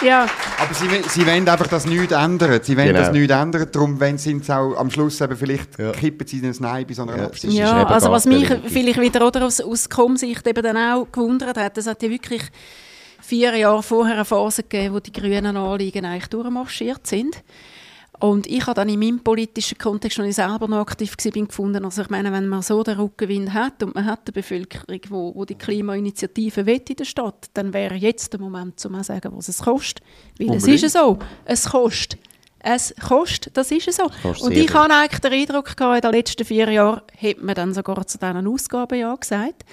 Ja. 0.02 0.26
Aber 0.58 0.74
sie, 0.74 0.86
sie 1.08 1.26
wollen 1.26 1.48
einfach 1.48 1.66
das 1.66 1.86
nicht 1.86 2.12
ändern. 2.12 2.60
Sie 2.62 2.76
wollen 2.76 2.88
genau. 2.88 3.00
das 3.00 3.12
nicht 3.12 3.30
ändern. 3.30 3.68
Darum 3.70 4.00
wenn 4.00 4.18
sie 4.18 4.40
auch 4.48 4.76
am 4.76 4.90
Schluss 4.90 5.20
eben 5.20 5.36
vielleicht 5.36 5.78
ja. 5.78 5.92
kippen 5.92 6.26
sie 6.26 6.38
ins 6.38 6.60
Nein 6.60 6.86
bei 6.86 6.94
so 6.94 7.02
einer 7.02 7.16
ja, 7.16 7.24
Abstimmung. 7.24 7.56
Ja, 7.56 7.86
also 7.86 8.10
was 8.10 8.26
mich 8.26 8.48
vielleicht 8.66 9.00
wieder 9.00 9.26
oder 9.26 9.46
aus, 9.46 9.60
aus 9.60 9.88
Com-Sicht 9.88 10.46
eben 10.46 10.62
dann 10.62 10.76
auch 10.76 11.06
gewundert 11.10 11.56
hat, 11.56 11.76
das 11.76 11.86
hat 11.86 12.02
ja 12.02 12.10
wirklich 12.10 12.42
vier 13.20 13.56
Jahre 13.56 13.82
vorher 13.82 14.14
eine 14.14 14.24
Phase 14.24 14.62
gegeben, 14.62 14.94
wo 14.94 15.00
die 15.00 15.12
grünen 15.12 15.56
Anliegen 15.56 16.04
eigentlich 16.04 16.28
durchmarschiert 16.28 17.06
sind. 17.06 17.42
Und 18.20 18.48
ich 18.48 18.66
habe 18.66 18.74
dann 18.74 18.88
in 18.88 18.98
meinem 18.98 19.20
politischen 19.20 19.78
Kontext, 19.78 20.18
als 20.18 20.28
ich 20.28 20.34
selber 20.34 20.66
noch 20.66 20.78
aktiv 20.78 21.14
war, 21.16 21.46
gefunden, 21.46 21.84
also 21.84 22.02
ich 22.02 22.10
meine, 22.10 22.32
wenn 22.32 22.48
man 22.48 22.62
so 22.62 22.82
den 22.82 22.98
Rückenwind 22.98 23.54
hat 23.54 23.82
und 23.82 23.94
man 23.94 24.06
hat 24.06 24.22
eine 24.26 24.32
Bevölkerung, 24.32 25.00
wo, 25.08 25.34
wo 25.36 25.44
die 25.44 25.54
Klimainitiative 25.54 26.66
will 26.66 26.82
in 26.88 26.96
der 26.96 27.04
Stadt, 27.04 27.48
dann 27.54 27.72
wäre 27.72 27.94
jetzt 27.94 28.32
der 28.32 28.40
Moment, 28.40 28.84
um 28.84 28.94
zu 28.94 29.02
sagen, 29.04 29.30
was 29.34 29.48
es 29.48 29.58
kostet. 29.58 30.02
Weil 30.38 30.48
Unbedingt. 30.48 30.74
es 30.74 30.82
ist 30.82 30.92
so, 30.92 31.18
es 31.44 31.68
kostet. 31.68 32.18
Es 32.60 32.92
kostet, 32.96 33.56
das 33.56 33.70
ist 33.70 33.92
so. 33.92 34.10
Und 34.40 34.52
ich 34.52 34.74
habe 34.74 34.92
eigentlich 34.92 35.20
den 35.20 35.32
Eindruck 35.32 35.76
gehabt, 35.76 36.04
in 36.04 36.10
den 36.10 36.18
letzten 36.18 36.44
vier 36.44 36.68
Jahren 36.68 37.02
hat 37.16 37.40
man 37.40 37.54
dann 37.54 37.72
sogar 37.72 38.04
zu 38.04 38.18
diesen 38.18 38.48
Ausgaben 38.48 38.98
ja 38.98 39.14
gesagt, 39.14 39.64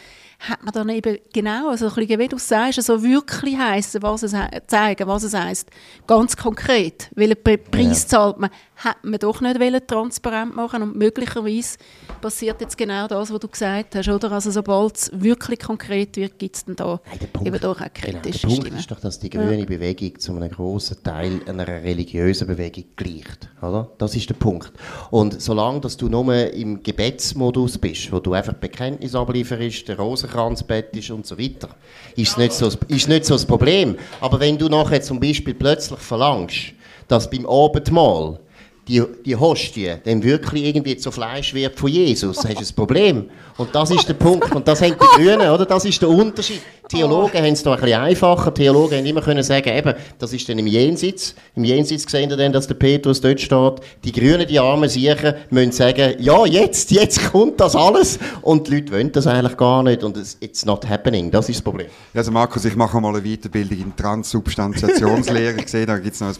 hat 0.49 0.63
man 0.63 0.73
dann 0.73 0.89
eben 0.89 1.17
genau, 1.34 1.69
also 1.69 1.88
ein 1.88 1.93
bisschen, 1.95 2.19
wie 2.19 2.27
du 2.27 2.38
sagst, 2.38 2.79
also 2.79 3.03
wirklich 3.03 3.58
heissen, 3.58 4.01
was 4.01 4.23
es 4.23 4.34
zeigen, 4.67 5.08
was 5.08 5.23
es 5.23 5.34
heisst. 5.34 5.69
Ganz 6.08 6.38
konkret. 6.38 7.10
Welchen 7.15 7.43
Preis 7.43 8.03
ja. 8.03 8.08
zahlt 8.08 8.39
man? 8.39 8.49
Hat 8.77 9.03
man 9.03 9.19
doch 9.19 9.41
nicht 9.41 9.88
transparent 9.88 10.55
machen 10.55 10.81
und 10.81 10.95
möglicherweise 10.95 11.77
passiert 12.21 12.59
jetzt 12.61 12.77
genau 12.77 13.07
das, 13.07 13.31
was 13.31 13.39
du 13.39 13.47
gesagt 13.47 13.95
hast, 13.95 14.09
oder? 14.09 14.31
Also 14.31 14.51
sobald 14.51 14.97
es 14.97 15.11
wirklich 15.13 15.59
konkret 15.59 16.17
wird, 16.17 16.38
gibt 16.38 16.55
es 16.55 16.65
dann 16.65 16.75
da 16.75 16.99
Nein, 17.05 17.47
eben 17.47 17.59
doch 17.59 17.79
auch 17.79 17.93
kritische 17.93 18.47
genau, 18.47 18.55
der 18.55 18.61
Punkt 18.63 18.79
ist 18.79 18.91
doch, 18.91 18.99
dass 18.99 19.19
die 19.19 19.29
grüne 19.29 19.59
ja. 19.59 19.65
Bewegung 19.65 20.19
zu 20.19 20.35
einem 20.35 20.49
grossen 20.49 21.01
Teil 21.03 21.41
einer 21.47 21.67
religiösen 21.67 22.47
Bewegung 22.47 22.85
gleicht, 22.95 23.49
oder? 23.61 23.89
Das 23.97 24.15
ist 24.15 24.29
der 24.29 24.35
Punkt. 24.35 24.73
Und 25.11 25.41
solange 25.41 25.79
dass 25.79 25.97
du 25.97 26.09
nur 26.09 26.25
im 26.51 26.83
Gebetsmodus 26.83 27.77
bist, 27.77 28.11
wo 28.11 28.19
du 28.19 28.33
einfach 28.33 28.53
Bekenntnis 28.53 29.15
ablieferst, 29.15 29.88
der 29.88 29.97
Rosen 29.97 30.25
Rosenkranzbett 30.25 30.95
ist 30.95 31.11
und 31.11 31.25
so 31.25 31.38
weiter, 31.38 31.69
ist 32.15 32.31
es 32.31 32.38
nicht 32.38 32.53
so, 32.53 32.69
ist 32.88 33.07
nicht 33.07 33.25
so 33.25 33.35
das 33.35 33.45
Problem. 33.45 33.97
Aber 34.21 34.39
wenn 34.39 34.57
du 34.57 34.67
nachher 34.67 35.01
zum 35.01 35.19
Beispiel 35.19 35.53
plötzlich 35.53 35.99
verlangst, 35.99 36.73
dass 37.07 37.29
beim 37.29 37.45
Abendmahl 37.45 38.39
die, 38.88 39.04
die 39.26 39.36
Hostie 39.36 39.95
dann 40.04 40.21
wirklich 40.24 40.65
irgendwie 40.65 40.95
zu 40.98 41.12
Fleisch 41.12 41.54
wird 41.54 41.80
von 41.80 41.89
Jesus, 41.89 42.38
hast 42.38 42.56
du 42.56 42.60
ein 42.60 42.76
Problem. 42.76 43.30
Und 43.58 43.74
das 43.74 43.89
ist 43.89 44.08
der 44.08 44.13
Punkt. 44.13 44.54
Und 44.54 44.67
das 44.67 44.82
haben 44.82 44.91
die 44.93 45.24
Grünen, 45.24 45.50
oder? 45.50 45.65
Das 45.65 45.86
ist 45.86 46.02
der 46.02 46.10
Unterschied. 46.10 46.62
Theologen 46.89 47.38
haben 47.38 47.54
es 47.54 47.63
da 47.63 47.74
ein 47.74 47.82
bisschen 47.82 48.00
einfacher. 48.00 48.54
Theologen 48.54 48.98
haben 48.98 49.06
immer 49.06 49.21
können 49.21 49.41
sagen, 49.41 49.69
eben, 49.69 49.93
das 50.19 50.34
ist 50.34 50.48
dann 50.48 50.60
im 50.60 50.67
Jenseits. 50.67 51.34
Im 51.56 51.63
Jenseits 51.63 52.04
sehen 52.12 52.30
wir 52.30 52.38
dann, 52.38 52.54
dass 52.54 52.67
der 52.67 52.76
Petrus 52.76 53.21
dort 53.21 53.41
steht. 53.41 53.74
Die 54.04 54.12
Grünen, 54.12 54.45
die 54.45 54.60
armen 54.60 54.89
Siechen, 54.89 55.34
müssen 55.50 55.71
sagen, 55.71 56.15
ja, 56.19 56.45
jetzt, 56.45 56.91
jetzt 56.91 57.32
kommt 57.32 57.60
das 57.60 57.76
alles. 57.76 58.19
Und 58.41 58.67
die 58.67 58.76
Leute 58.76 58.91
wollen 58.91 59.12
das 59.12 59.26
eigentlich 59.26 59.58
gar 59.58 59.82
nicht. 59.82 60.04
Und 60.04 60.17
it's 60.41 60.65
not 60.65 60.88
happening. 60.88 61.32
Das 61.32 61.50
ist 61.50 61.58
das 61.58 61.63
Problem. 61.63 61.88
Also 62.13 62.32
Markus, 62.32 62.65
ich 62.65 62.76
mache 62.76 63.00
mal 63.00 63.15
eine 63.15 63.24
Weiterbildung 63.24 63.80
in 63.80 63.95
Transsubstantiationslehre. 63.95 65.56
Ich 65.62 65.69
sehe, 65.69 65.86
da 65.86 65.98
gibt 65.98 66.13
es 66.13 66.21
noch 66.21 66.28
ein 66.28 66.36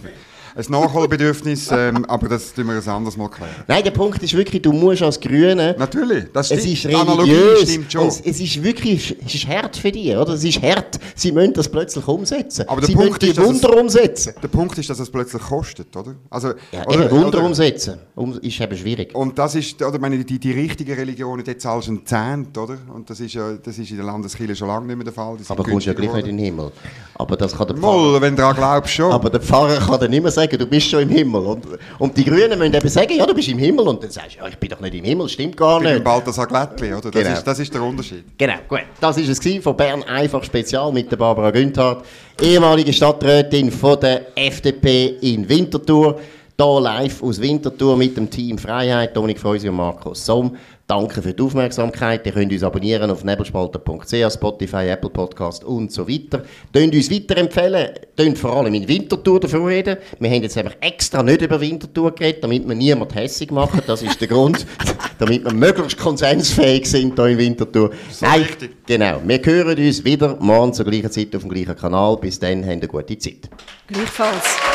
ein 0.56 0.66
Nachholbedürfnis, 0.70 1.70
ähm, 1.72 2.06
aber 2.06 2.30
das 2.30 2.54
tun 2.54 2.68
wir 2.68 2.76
ein 2.76 2.90
anderes 2.90 3.18
Mal 3.18 3.30
klären. 3.30 3.52
Nein, 3.68 3.84
der 3.84 3.92
Punkt 3.92 4.24
ist 4.24 4.34
wirklich, 4.34 4.62
du 4.62 4.72
musst 4.72 5.02
als 5.02 5.20
Grüne... 5.20 5.76
Natürlich, 5.78 6.32
das 6.32 6.48
stimmt. 6.48 6.62
Es 6.62 6.66
ist 6.66 6.86
religiös. 6.86 7.70
Stimmt 7.70 7.92
schon. 7.92 8.08
Es, 8.08 8.22
es, 8.22 8.40
ist 8.40 8.64
wirklich 8.64 9.18
es 9.26 9.36
ist 9.36 9.48
hart 9.48 9.76
für 9.76 9.92
dich, 9.92 10.16
oder? 10.16 10.34
Es 10.34 10.44
ist 10.44 10.62
hart. 10.62 11.00
Sie 11.16 11.32
müssen 11.32 11.54
das 11.54 11.68
plötzlich 11.68 12.08
umsetzen. 12.08 12.68
Aber 12.70 12.80
der 12.80 12.88
Sie 12.88 12.96
Punkt 12.96 13.22
müssen 13.22 13.36
die 13.36 13.42
ist, 13.42 13.46
Wunder 13.46 13.70
es, 13.76 13.82
umsetzen. 13.82 14.34
Der 14.42 14.48
Punkt 14.48 14.78
ist, 14.78 14.90
dass 14.90 15.00
es 15.00 15.10
plötzlich 15.10 15.42
kostet, 15.42 15.96
oder? 15.96 16.16
Also, 16.30 16.54
ja, 16.72 16.88
oder, 16.88 17.12
Wunder 17.12 17.28
oder, 17.28 17.44
umsetzen 17.44 18.00
um, 18.16 18.40
ist 18.40 18.60
eben 18.60 18.78
schwierig. 18.78 19.14
Und 19.14 19.38
das 19.38 19.56
ist, 19.56 19.82
oder 19.82 20.00
meine, 20.00 20.24
die, 20.24 20.40
die 20.40 20.52
richtigen 20.52 20.94
Religionen, 20.94 21.44
die 21.44 21.58
zahlst 21.58 21.90
du 21.90 21.92
einen 21.92 22.06
Zehnt, 22.06 22.58
oder? 22.58 22.78
Und 22.94 23.10
das 23.10 23.20
ist 23.20 23.34
ja 23.34 23.56
das 23.62 23.78
ist 23.78 23.90
in 23.90 23.98
der 23.98 24.06
Landeskirche 24.06 24.56
schon 24.56 24.68
lange 24.68 24.88
nicht 24.88 24.96
mehr 24.96 25.06
der 25.06 25.14
Fall. 25.14 25.38
Aber 25.48 25.64
kommst 25.64 25.88
ja 25.88 25.94
gleich 25.94 26.14
nicht 26.14 26.28
in 26.28 26.38
den 26.38 26.46
Himmel. 26.46 26.72
Aber 27.16 27.36
das 27.36 27.56
kann 27.56 27.68
der 27.68 27.76
Pfarrer... 27.76 27.98
Moll, 27.98 28.22
wenn 28.22 28.36
du 28.36 28.42
daran 28.42 28.56
glaubst, 28.56 28.94
schon. 28.94 29.12
Aber 29.12 29.30
der 29.30 29.42
Pfarrer 29.42 29.78
kann 29.78 30.00
dann 30.00 30.14
immer 30.14 30.32
sagen, 30.32 30.45
du 30.48 30.66
bist 30.66 30.90
schon 30.90 31.02
im 31.02 31.10
Himmel. 31.10 31.26
Himmel. 31.26 31.46
Und, 31.46 31.66
und 32.00 32.18
die 32.18 32.24
Grünen 32.24 32.58
müssen 32.58 32.74
eben 32.74 32.90
sagen, 32.90 33.14
ja, 33.18 33.26
du 33.26 33.34
bist 33.34 33.48
im 33.48 33.58
Himmel. 33.58 33.88
Und 33.88 34.04
dann 34.04 34.12
sagst 34.12 34.36
du, 34.36 34.40
ja, 34.40 34.48
ich 34.48 34.58
bin 34.58 34.70
doch 34.70 34.80
nicht 34.80 34.96
im 34.96 35.04
Himmel, 35.04 35.28
stimmt 35.30 35.58
gar 35.58 35.80
nicht. 35.80 35.90
Ich 35.90 35.96
bin 35.96 36.04
Balthasar 36.04 36.48
Glättli, 36.48 36.94
oder? 36.94 37.12
Das, 37.12 37.24
genau. 37.24 37.34
ist, 37.36 37.44
das 37.44 37.60
ist 37.60 37.74
der 37.74 37.82
Unterschied. 37.82 38.24
Genau, 38.38 38.56
gut. 38.68 38.82
Das 39.00 39.18
war 39.18 39.24
es 39.24 39.64
von 39.64 39.78
Bern 39.78 40.04
einfach 40.04 40.44
Spezial 40.44 40.92
mit 40.92 41.12
der 41.12 41.18
Barbara 41.18 41.52
Günthardt, 41.52 42.06
ehemalige 42.42 42.94
Stadträtin 42.94 43.72
von 43.72 44.00
der 44.00 44.38
FDP 44.38 45.18
in 45.22 45.48
Winterthur. 45.48 46.20
Hier 46.58 46.80
live 46.80 47.22
aus 47.22 47.42
Winterthur 47.42 47.98
mit 47.98 48.16
dem 48.16 48.30
Team 48.30 48.58
Freiheit, 48.58 49.16
Dominik 49.16 49.40
Freusi 49.40 49.68
und 49.68 49.76
Markus 49.76 50.26
Somm. 50.26 50.56
Danke 50.88 51.24
für 51.24 51.34
die 51.34 51.42
Aufmerksamkeit. 51.42 52.28
Ihr 52.28 52.32
könnt 52.32 52.52
uns 52.52 52.62
abonnieren 52.62 53.10
auf 53.10 53.24
nebelspalter.ch, 53.24 54.32
Spotify, 54.32 54.90
Apple 54.90 55.10
Podcast 55.10 55.64
und 55.64 55.92
so 55.92 56.08
weiter. 56.08 56.44
Tönt 56.72 56.94
uns 56.94 57.10
weiterempfehlen. 57.10 57.90
Tönt 58.16 58.38
vor 58.38 58.56
allem 58.56 58.72
in 58.76 58.88
Winterthur 58.88 59.40
davor 59.40 59.68
reden. 59.68 59.98
Wir 60.20 60.30
haben 60.30 60.44
jetzt 60.44 60.56
einfach 60.60 60.76
extra 60.82 61.24
nicht 61.24 61.42
über 61.42 61.60
Winterthur 61.60 62.14
geredet, 62.14 62.44
damit 62.44 62.68
wir 62.68 62.76
niemand 62.76 63.16
hässig 63.16 63.50
machen. 63.50 63.82
Das 63.88 64.04
ist 64.04 64.22
der 64.22 64.28
Grund. 64.28 64.68
damit 65.18 65.44
wir 65.44 65.54
möglichst 65.54 65.98
konsensfähig 65.98 66.86
sind 66.86 67.16
hier 67.16 67.28
in 67.30 67.38
Winterthur. 67.40 67.90
So 68.12 68.28
Nein, 68.28 68.42
richtig. 68.42 68.86
Genau. 68.86 69.22
Wir 69.26 69.42
hören 69.44 69.78
uns 69.78 70.06
wieder 70.06 70.38
morgen 70.40 70.72
zur 70.72 70.86
gleichen 70.86 71.10
Zeit 71.10 71.36
auf 71.36 71.42
dem 71.42 71.50
gleichen 71.50 71.76
Kanal. 71.76 72.18
Bis 72.18 72.40
dann, 72.40 72.62
habt 72.62 72.72
eine 72.72 72.88
gute 72.88 73.18
Zeit. 73.18 73.50
Gleichfalls. 73.88 74.75